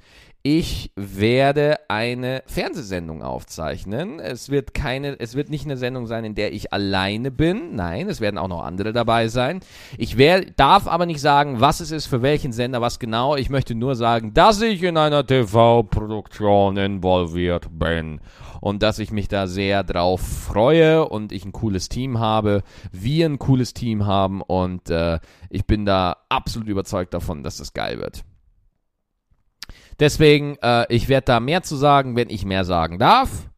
ich 0.45 0.91
werde 0.97 1.77
eine 1.89 2.43
Fernsehsendung 2.47 3.23
aufzeichnen. 3.23 4.19
Es 4.19 4.51
wird 4.51 4.75
keine, 4.75 5.19
es 5.21 5.37
wird 5.37 5.51
nicht 5.51 5.67
eine 5.67 5.77
Sendung 5.77 6.09
sein, 6.09 6.25
in 6.25 6.35
der 6.35 6.53
ich 6.53 6.73
alleine 6.73 7.31
bin. 7.31 7.77
Nein, 7.77 8.09
es 8.09 8.21
werden 8.21 8.39
auch 8.39 8.49
noch 8.49 8.65
andere 8.65 8.93
dabei 8.93 9.29
sein. 9.29 9.61
Ich 9.99 10.19
wär, 10.19 10.45
darf 10.45 10.89
aber 10.89 11.07
nicht 11.07 11.21
sagen, 11.21 11.61
was 11.61 11.79
es 11.79 11.93
ist, 11.93 12.07
für 12.07 12.23
welchen 12.23 12.53
Sender, 12.53 12.81
was 12.81 12.99
genau. 12.99 13.37
Ich 13.37 13.51
möchte 13.51 13.77
nur 13.77 13.95
sagen, 13.95 14.35
dass 14.35 14.61
ich 14.61 14.83
in 14.83 14.97
einer 14.97 15.25
TV-Produktion 15.25 16.77
involviert 16.77 17.69
bin 17.71 18.21
und 18.61 18.83
dass 18.83 18.99
ich 18.99 19.13
mich 19.13 19.29
da 19.29 19.47
sehr 19.47 19.85
drauf 19.85 20.21
freue 20.21 21.09
und 21.09 21.31
ich 21.31 21.45
ein 21.45 21.53
cooles 21.53 21.89
Team 21.89 22.19
habe, 22.19 22.65
wir 22.91 23.27
ein 23.27 23.39
cooles 23.39 23.75
Team 23.75 24.07
haben 24.07 24.43
und 24.43 24.91
äh, 24.91 25.21
ich 25.51 25.67
bin 25.67 25.87
da 25.87 26.17
absolut 26.29 26.67
überzeugt 26.67 27.15
davon, 27.15 27.45
dass 27.45 27.59
das 27.59 27.75
geil 27.75 28.01
wird. 28.01 28.25
Deswegen, 30.03 30.57
äh, 30.63 30.85
ich 30.93 31.09
werde 31.09 31.27
da 31.27 31.39
mehr 31.39 31.63
zu 31.63 31.77
sagen, 31.77 32.17
wenn 32.17 32.29
ich 32.29 32.45
mehr 32.45 32.65
sagen 32.65 32.99
darf. 32.99 33.49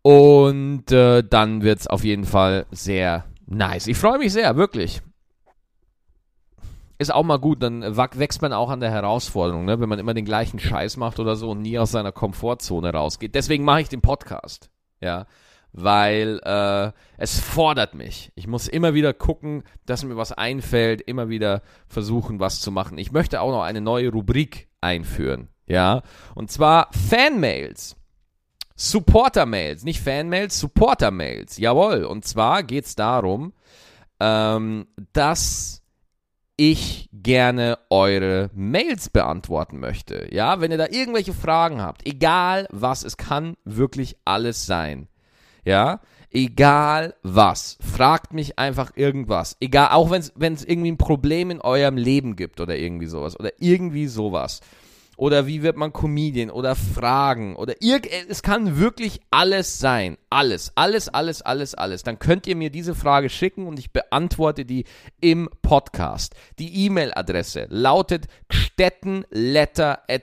Und 0.00 0.92
äh, 0.92 1.24
dann 1.28 1.62
wird 1.62 1.80
es 1.80 1.86
auf 1.88 2.04
jeden 2.04 2.24
Fall 2.24 2.66
sehr 2.70 3.24
nice. 3.46 3.88
Ich 3.88 3.98
freue 3.98 4.18
mich 4.18 4.32
sehr, 4.32 4.54
wirklich. 4.54 5.02
Ist 6.98 7.12
auch 7.12 7.24
mal 7.24 7.40
gut, 7.40 7.64
dann 7.64 7.82
wächst 7.82 8.42
man 8.42 8.52
auch 8.52 8.70
an 8.70 8.78
der 8.78 8.92
Herausforderung, 8.92 9.64
ne? 9.64 9.80
wenn 9.80 9.88
man 9.88 9.98
immer 9.98 10.14
den 10.14 10.24
gleichen 10.24 10.60
Scheiß 10.60 10.96
macht 10.98 11.18
oder 11.18 11.34
so 11.34 11.50
und 11.50 11.62
nie 11.62 11.80
aus 11.80 11.90
seiner 11.90 12.12
Komfortzone 12.12 12.92
rausgeht. 12.92 13.34
Deswegen 13.34 13.64
mache 13.64 13.80
ich 13.80 13.88
den 13.88 14.02
Podcast. 14.02 14.70
Ja, 15.00 15.26
weil 15.72 16.40
äh, 16.44 16.92
es 17.16 17.38
fordert 17.38 17.94
mich. 17.94 18.32
Ich 18.34 18.46
muss 18.46 18.68
immer 18.68 18.94
wieder 18.94 19.12
gucken, 19.12 19.62
dass 19.86 20.04
mir 20.04 20.16
was 20.16 20.32
einfällt, 20.32 21.00
immer 21.02 21.28
wieder 21.28 21.62
versuchen, 21.88 22.40
was 22.40 22.60
zu 22.60 22.70
machen. 22.70 22.98
Ich 22.98 23.12
möchte 23.12 23.40
auch 23.40 23.50
noch 23.50 23.62
eine 23.62 23.80
neue 23.80 24.10
Rubrik 24.10 24.68
einführen. 24.80 25.48
Ja, 25.66 26.02
und 26.34 26.50
zwar 26.50 26.88
Fanmails. 26.92 27.96
Supporter-Mails, 28.74 29.84
nicht 29.84 30.00
Fanmails, 30.00 30.58
Supporter-Mails. 30.58 31.58
Jawohl. 31.58 32.04
Und 32.04 32.24
zwar 32.24 32.62
geht 32.62 32.86
es 32.86 32.94
darum, 32.94 33.52
ähm, 34.20 34.86
dass 35.12 35.82
ich 36.56 37.08
gerne 37.12 37.78
eure 37.90 38.50
Mails 38.54 39.10
beantworten 39.10 39.80
möchte. 39.80 40.28
Ja, 40.30 40.60
wenn 40.60 40.70
ihr 40.70 40.78
da 40.78 40.88
irgendwelche 40.90 41.34
Fragen 41.34 41.80
habt, 41.82 42.06
egal 42.06 42.66
was, 42.70 43.04
es 43.04 43.16
kann 43.16 43.54
wirklich 43.64 44.16
alles 44.24 44.66
sein. 44.66 45.08
Ja, 45.64 46.00
egal 46.30 47.14
was, 47.22 47.78
fragt 47.80 48.32
mich 48.32 48.58
einfach 48.58 48.92
irgendwas. 48.96 49.56
Egal, 49.60 49.88
auch 49.90 50.10
wenn 50.10 50.54
es 50.54 50.64
irgendwie 50.64 50.92
ein 50.92 50.98
Problem 50.98 51.50
in 51.50 51.60
eurem 51.60 51.96
Leben 51.96 52.36
gibt 52.36 52.60
oder 52.60 52.76
irgendwie 52.76 53.06
sowas 53.06 53.38
oder 53.38 53.52
irgendwie 53.58 54.06
sowas. 54.06 54.60
Oder 55.20 55.46
wie 55.46 55.62
wird 55.62 55.76
man 55.76 55.92
Comedian 55.92 56.48
oder 56.48 56.74
Fragen 56.74 57.54
oder 57.54 57.74
irgend, 57.80 58.08
es 58.30 58.42
kann 58.42 58.78
wirklich 58.78 59.20
alles 59.30 59.78
sein. 59.78 60.16
Alles, 60.30 60.72
alles, 60.76 61.10
alles, 61.10 61.42
alles, 61.42 61.74
alles. 61.74 62.02
Dann 62.04 62.18
könnt 62.18 62.46
ihr 62.46 62.56
mir 62.56 62.70
diese 62.70 62.94
Frage 62.94 63.28
schicken 63.28 63.66
und 63.66 63.78
ich 63.78 63.92
beantworte 63.92 64.64
die 64.64 64.86
im 65.20 65.50
Podcast. 65.60 66.34
Die 66.58 66.86
E-Mail-Adresse 66.86 67.66
lautet 67.68 68.28
stettenletter 68.50 70.04
at 70.08 70.22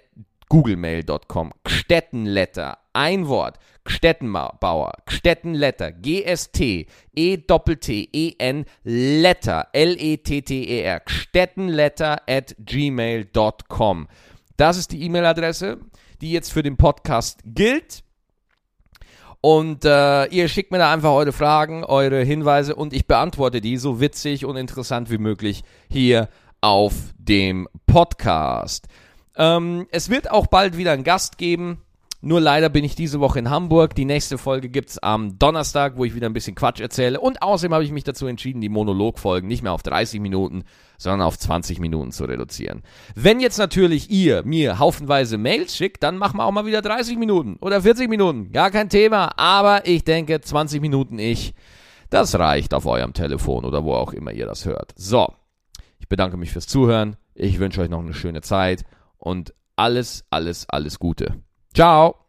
googlemail.com. 0.50 1.54
Gstettenletter, 1.63 2.80
ein 2.93 3.28
Wort. 3.28 3.60
Gstettenbauer, 3.88 4.91
Gstettenletter, 5.06 5.93
G-S-T, 5.93 6.88
E-T-T-E-N, 7.15 8.65
Letter, 8.84 9.67
L-E-T-T-E-R, 9.71 11.00
Gstettenletter 11.00 12.21
at 12.28 12.56
gmail.com. 12.60 14.08
Das 14.58 14.78
ist 14.78 14.91
die 14.91 15.04
E-Mail-Adresse, 15.04 15.78
die 16.21 16.32
jetzt 16.32 16.52
für 16.52 16.63
den 16.63 16.76
Podcast 16.78 17.39
gilt. 17.45 18.04
Und 19.39 19.86
äh, 19.86 20.26
ihr 20.26 20.50
schickt 20.50 20.71
mir 20.71 20.80
da 20.80 20.91
einfach 20.91 21.12
eure 21.12 21.32
Fragen, 21.32 21.86
eure 21.86 22.23
Hinweise 22.23 22.76
und 22.76 22.91
ich 22.91 23.08
beantworte 23.08 23.62
die 23.62 23.78
so 23.78 24.02
witzig 24.02 24.45
und 24.45 24.58
interessant 24.58 25.10
wie 25.10 25.19
möglich 25.19 25.63
hier 25.89 26.28
auf 26.60 26.93
dem 27.17 27.69
Podcast. 27.86 28.88
Ähm, 29.38 29.88
es 29.91 30.10
wird 30.10 30.30
auch 30.32 30.47
bald 30.47 30.76
wieder 30.76 30.91
einen 30.91 31.04
Gast 31.04 31.38
geben. 31.38 31.82
Nur 32.19 32.41
leider 32.41 32.69
bin 32.69 32.84
ich 32.84 32.95
diese 32.95 33.19
Woche 33.19 33.38
in 33.38 33.51
Hamburg. 33.51 33.93
Die 33.93 34.06
nächste 34.06 34.39
Folge 34.39 34.69
gibt 34.69 34.89
es 34.89 34.97
am 34.97 35.38
Donnerstag, 35.38 35.97
wo 35.97 36.06
ich 36.06 36.15
wieder 36.15 36.27
ein 36.27 36.34
bisschen 36.34 36.56
Quatsch 36.56 36.80
erzähle. 36.80 37.19
Und 37.19 37.43
außerdem 37.43 37.75
habe 37.75 37.84
ich 37.84 37.91
mich 37.91 38.06
dazu 38.06 38.25
entschieden, 38.25 38.60
die 38.60 38.69
Monologfolgen 38.69 39.47
nicht 39.47 39.62
mehr 39.62 39.71
auf 39.71 39.84
30 39.84 40.19
Minuten, 40.19 40.63
sondern 40.97 41.21
auf 41.21 41.38
20 41.38 41.80
Minuten 41.80 42.12
zu 42.12 42.25
reduzieren. 42.25 42.82
Wenn 43.13 43.39
jetzt 43.39 43.60
natürlich 43.60 44.10
ihr 44.10 44.43
mir 44.43 44.80
haufenweise 44.80 45.38
Mails 45.38 45.75
schickt, 45.75 46.01
dann 46.01 46.17
machen 46.17 46.38
wir 46.38 46.45
auch 46.45 46.51
mal 46.51 46.65
wieder 46.65 46.82
30 46.82 47.17
Minuten 47.19 47.58
oder 47.62 47.84
40 47.84 48.10
Minuten. 48.10 48.51
Gar 48.51 48.71
kein 48.71 48.89
Thema. 48.89 49.38
Aber 49.38 49.86
ich 49.86 50.03
denke, 50.03 50.41
20 50.41 50.82
Minuten 50.82 51.19
ich, 51.19 51.53
das 52.10 52.34
reicht 52.39 52.73
auf 52.73 52.88
eurem 52.88 53.13
Telefon 53.13 53.63
oder 53.63 53.84
wo 53.84 53.93
auch 53.93 54.13
immer 54.13 54.32
ihr 54.32 54.47
das 54.47 54.65
hört. 54.65 54.91
So, 54.95 55.32
ich 55.99 56.08
bedanke 56.08 56.38
mich 56.38 56.51
fürs 56.51 56.65
Zuhören. 56.65 57.15
Ich 57.36 57.60
wünsche 57.60 57.82
euch 57.82 57.89
noch 57.89 57.99
eine 57.99 58.15
schöne 58.15 58.41
Zeit 58.41 58.86
und 59.17 59.53
alles, 59.75 60.25
alles, 60.32 60.67
alles 60.67 60.97
Gute. 60.97 61.43
Ciao. 61.78 62.27